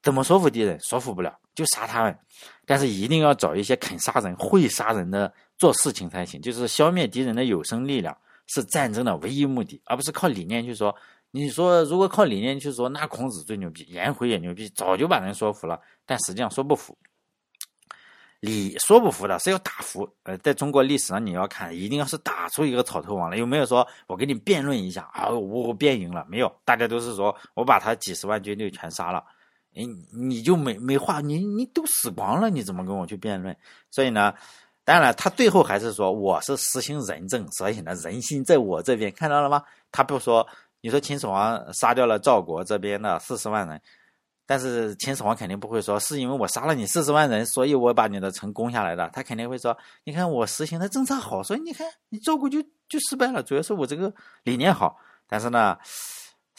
[0.00, 0.78] 怎么说服敌人？
[0.78, 2.16] 说服不了，就杀他们。
[2.64, 6.40] 但是一定要找一些肯杀人、会杀人的做事情才行。
[6.40, 10.94] 就是消灭敌人的有生力量是战争的唯一目的，而不是靠理念去说。
[11.30, 15.78] 你说如果靠理念去说，那孔子最牛逼，颜回也牛逼，早就把人说服了。
[16.06, 16.96] 但实际上说不服，
[18.40, 20.08] 理说不服的是要打服。
[20.22, 23.36] 呃，在中国历史上你要看，一定要是打出一个草头王来。
[23.36, 25.28] 有没有说我跟你辩论一下啊？
[25.28, 26.50] 我我辩赢了没有？
[26.64, 29.22] 大家都是说我把他几十万军队全杀了。
[29.74, 33.54] 哎，你就没没话，你你都死光了，你怎么跟我去辩论？
[33.90, 34.32] 所以呢，
[34.82, 39.62] 当然他最后还是说我是实行仁政，所以呢人心在我这边，看到了吗？
[39.92, 40.48] 他不说。
[40.80, 43.80] 你说秦始皇杀掉了赵国这边的四十万人，
[44.46, 49.08] 但是秦始皇肯定不会说是因为我杀了你四十万人，所以我把你的城攻下来的。
[49.12, 54.12] 他肯定会说，你看我实行的政策好，所以你看你赵国就就失败了，主要是我这个
[54.44, 54.96] 理念好。
[55.26, 55.76] 但是呢。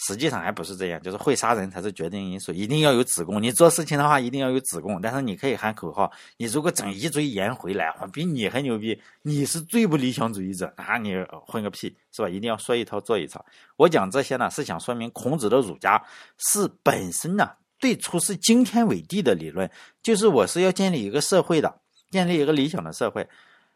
[0.08, 3.42] 实际上还不是这样，就是会杀人才是决定因素，一定要有子贡。
[3.44, 6.10] 你做事情的话一定要有子贡，但是你可以喊口号。
[6.38, 11.14] 你如果整一堆颜回来，我比你还牛逼，你是最不理想主义者，那你
[11.46, 12.30] 混个屁，是吧？
[12.30, 13.46] 一定要说一套做一套。
[13.76, 16.02] 我讲这些呢，是想说明孔子的儒家
[16.38, 19.70] 是本身呢最初是惊天伟地的理论，
[20.02, 23.28] 就是我是要建立一个社会的，建立一个理想的社会，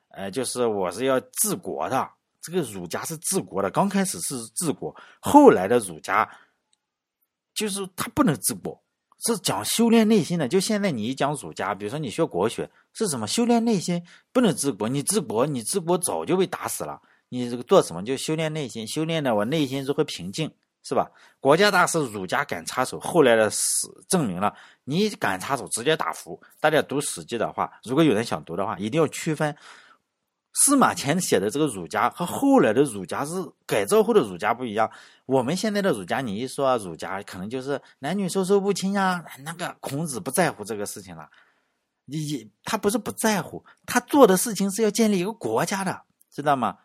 [0.09, 2.09] 呃，就是我是要治国的。
[2.43, 6.29] 这个儒家是治国的，刚开始是治国，后来的儒家
[7.53, 8.83] 就是他不能治国，
[9.25, 10.45] 是讲修炼内心的。
[10.45, 13.25] 就现在你一讲儒家，比如说你学国学是什么？
[13.25, 17.01] 修炼内心不能治国，你治国，你治国早就被打死了。
[17.29, 18.03] 你这个做什么？
[18.03, 20.51] 就修炼内心，修炼的我内心如何平静，
[20.83, 21.09] 是吧？
[21.39, 26.39] 国家大事儒家敢插手，后来的史证明了，你敢插手直接打服。
[26.59, 29.55] 大家读史记的话，如果有人想读的话，一定要区分。
[30.53, 33.33] 司马迁写的这个儒家和后来的儒家是
[33.65, 34.89] 改造后的儒家不一样。
[35.25, 39.25] 我们现在的儒家，你一说儒家，可能就是男女授受不亲呀。
[39.39, 41.29] 那个孔子不在乎这个事情了，
[42.05, 46.77] 你他不是不在乎，他做的事情是要建立一个国家的，知道吗？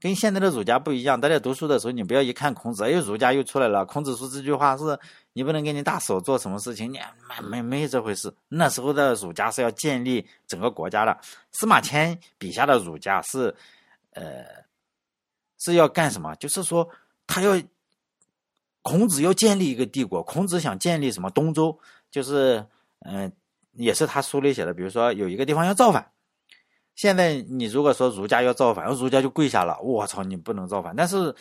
[0.00, 1.20] 跟现在的儒家不一样。
[1.20, 3.84] 大家读书的时候，你不要一看孔子，哎，儒家又出来了。
[3.84, 4.98] 孔子说这句话是。
[5.34, 8.34] 你不能给你大嫂做什么事情，你没没没这回事。
[8.48, 11.16] 那时候的儒家是要建立整个国家的。
[11.52, 13.54] 司马迁笔下的儒家是，
[14.14, 14.44] 呃，
[15.58, 16.34] 是要干什么？
[16.36, 16.88] 就是说，
[17.24, 17.56] 他要
[18.82, 20.20] 孔子要建立一个帝国。
[20.24, 21.30] 孔子想建立什么？
[21.30, 21.78] 东周，
[22.10, 22.66] 就是
[23.04, 23.30] 嗯，
[23.74, 24.74] 也是他书里写的。
[24.74, 26.10] 比如说，有一个地方要造反。
[26.98, 29.78] 现在你如果说儒家要造反，儒家就跪下了。
[29.80, 30.96] 我操，你不能造反。
[30.96, 31.32] 但是，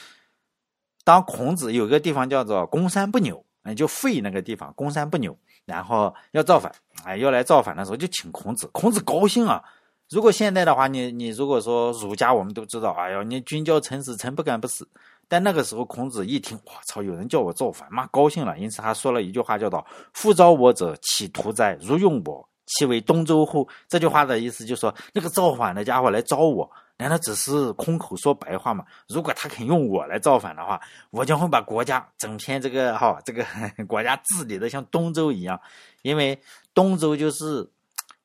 [1.03, 3.43] 当孔子有个地方叫做公山不扭。
[3.76, 6.72] 就废那个地方，公山不扭，然后要造反，
[7.03, 9.62] 哎，要来造反的时候就请孔子，孔子高兴啊。
[10.10, 14.88] 如果现在的话，你你如果说儒家，我们都知道，哎呦，你君叫臣死，臣不敢不死。
[15.28, 18.58] 但那个时候，孔子一听，我操，有人叫我造反，妈高兴了。
[18.58, 21.78] 因此他说了一句话，叫做“夫招我者，岂徒哉？
[21.82, 26.70] 如用我，其为东周乎？”这句话的意思就是说，那个造反的家伙来招我。
[26.99, 28.84] 难道只是空口说白话吗？
[29.07, 33.45] 如果他肯用我来造反的话，我将会把国家整片这个哈这个
[33.86, 35.61] 国家治理的像东周一样，
[36.01, 36.41] 因为
[36.74, 37.70] 东周就是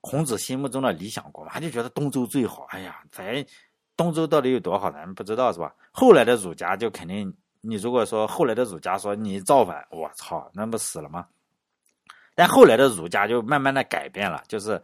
[0.00, 2.64] 孔子心目中的理想国嘛，他就觉得东周最好。
[2.70, 3.44] 哎呀，咱
[3.94, 5.74] 东周到底有多好，咱们不知道是吧？
[5.90, 7.30] 后来的儒家就肯定，
[7.60, 11.26] 你如果说后来的儒家说你造反，我操，那不死了吗？
[12.34, 14.80] 但后来的儒家就慢慢的改变了，就是。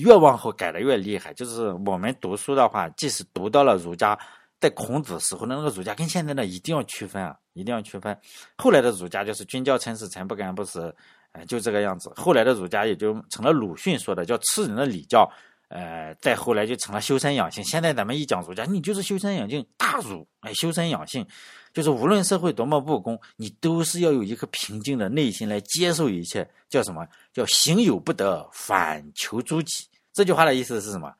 [0.00, 4.16] 越往后改的越厉害，就是我们读书的话，即使读到了儒家，
[4.60, 8.16] 在孔子时候的那个儒家，跟现在的一定要区分啊，一定要区分。
[8.58, 10.94] 后来的儒家就是君叫臣死，臣不敢不死，
[11.32, 12.12] 哎，就这个样子。
[12.14, 15.28] 后来的儒家也就成了鲁迅说的叫吃人的礼教，
[15.66, 17.64] 呃，再后来就成了修身养性。
[17.64, 21.26] 现在咱们一讲儒家，你就是修身养性大儒，哎，修身养性。
[21.72, 26.48] 就是无论社会多么不公，你都是要有一颗平静的内心来接受一切。
[26.68, 27.06] 叫什么？
[27.32, 29.86] 叫行有不得，反求诸己。
[30.12, 31.14] 这句话的意思是什么？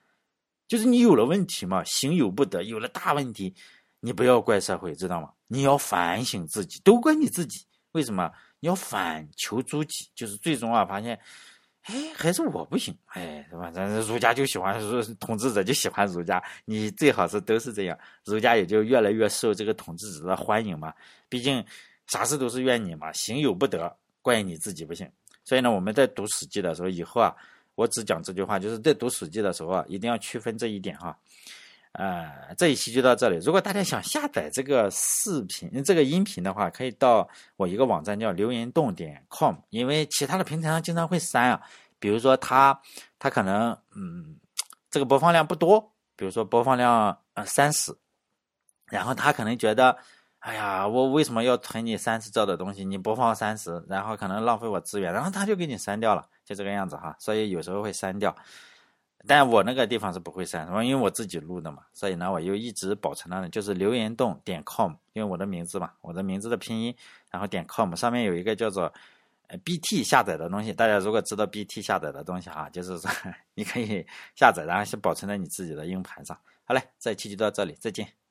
[0.68, 3.54] 就是你有了问题嘛，行有不得，有了大问题，
[4.00, 5.30] 你不要怪社会，知道吗？
[5.46, 7.66] 你要反省自己，都怪你自己。
[7.92, 8.30] 为什么？
[8.60, 11.18] 你要反求诸己，就是最终啊，发现。
[11.84, 13.70] 哎，还是我不行，哎，是吧？
[13.70, 20.94] 咱儒家就喜欢儒统治者就喜欢儒家，你最好是都是这样，儒家也就越来越受这个统治者的欢迎嘛。
[21.28, 21.64] 毕竟
[22.06, 25.10] 啥事都是怨你嘛，行有不得，怪你自己不行。
[25.44, 27.34] 所以呢，我们在读《史记》的时候，以后啊，
[27.74, 31.18] 我只讲这句话，就是在读《史记》的时候啊，一定要区分这一点哈。
[31.92, 33.36] 呃，这一期就到这里。
[33.44, 41.60] 如果大家想下载这个视频、这个音频的话，可以到我一个网站叫留言洞点 com，因为其他的平台上经常会删啊。
[41.98, 42.80] 比如说他
[43.18, 44.36] 他可能嗯，
[44.90, 47.94] 这个播放量不多，比如说播放量呃三十，
[48.86, 49.96] 然后他可能觉得，
[50.38, 52.86] 哎呀，我为什么要存你三十兆的东西？
[52.86, 57.14] 你播放三十，然后可能浪费我资源，然后他就给你删掉了，就这个样子哈。
[57.18, 58.34] 所以有时候会删掉。
[59.26, 66.94] 但我那个地方是不会删，因为我自己录的嘛，所以呢，我又一直保存了，就是留言洞点 com，因为我的名字嘛，我的名字的拼音，
[67.30, 68.92] 然后点 com 上面有一个叫做
[69.64, 73.10] bt 下载的东西，大家如果知道 bt 下载的东西哈，就是说
[73.54, 74.04] 你可以
[74.34, 76.36] 下载，然后是保存在你自己的硬盘上。
[76.64, 78.21] 好嘞，这期就到这里，再见。